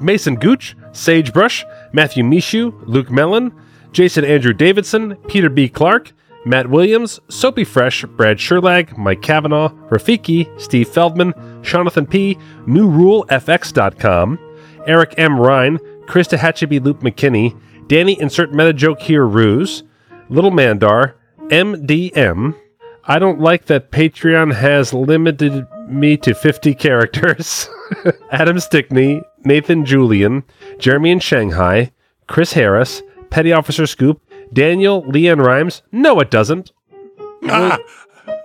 [0.00, 0.76] Mason Gooch.
[0.92, 1.64] Sagebrush.
[1.92, 2.74] Matthew Mishu.
[2.86, 3.52] Luke Mellon.
[3.92, 5.16] Jason Andrew Davidson.
[5.28, 5.68] Peter B.
[5.68, 6.12] Clark.
[6.44, 14.38] Matt Williams, Soapy Fresh, Brad Sherlag, Mike Kavanaugh, Rafiki, Steve Feldman, Jonathan P., NewRuleFX.com,
[14.86, 15.40] Eric M.
[15.40, 19.84] Ryan, Krista Hatchaby Luke McKinney, Danny Insert Meta Joke Here Ruse,
[20.28, 21.16] Little Mandar,
[21.48, 22.54] MDM.
[23.04, 27.68] I don't like that Patreon has limited me to 50 characters.
[28.30, 30.44] Adam Stickney, Nathan Julian,
[30.78, 31.92] Jeremy in Shanghai,
[32.26, 34.20] Chris Harris, Petty Officer Scoop,
[34.54, 35.82] Daniel Leon Rhymes.
[35.92, 36.72] No, it doesn't.
[37.48, 37.78] Ah.
[37.78, 37.84] Wil-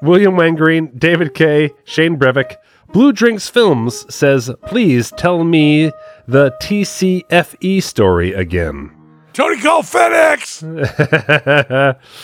[0.01, 2.55] William Wangreen, David K, Shane Brevick.
[2.91, 5.91] Blue Drinks Films says, please tell me
[6.27, 8.91] the TCFE story again.
[9.33, 10.63] Tony call FedEx.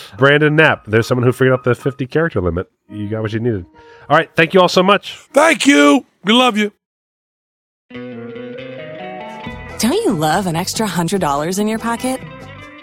[0.17, 2.67] Brandon Knapp, there's someone who figured out the 50 character limit.
[2.89, 3.65] You got what you needed.
[4.09, 5.15] All right, thank you all so much.
[5.33, 6.05] Thank you.
[6.23, 6.71] We love you.
[9.79, 12.19] Don't you love an extra $100 in your pocket?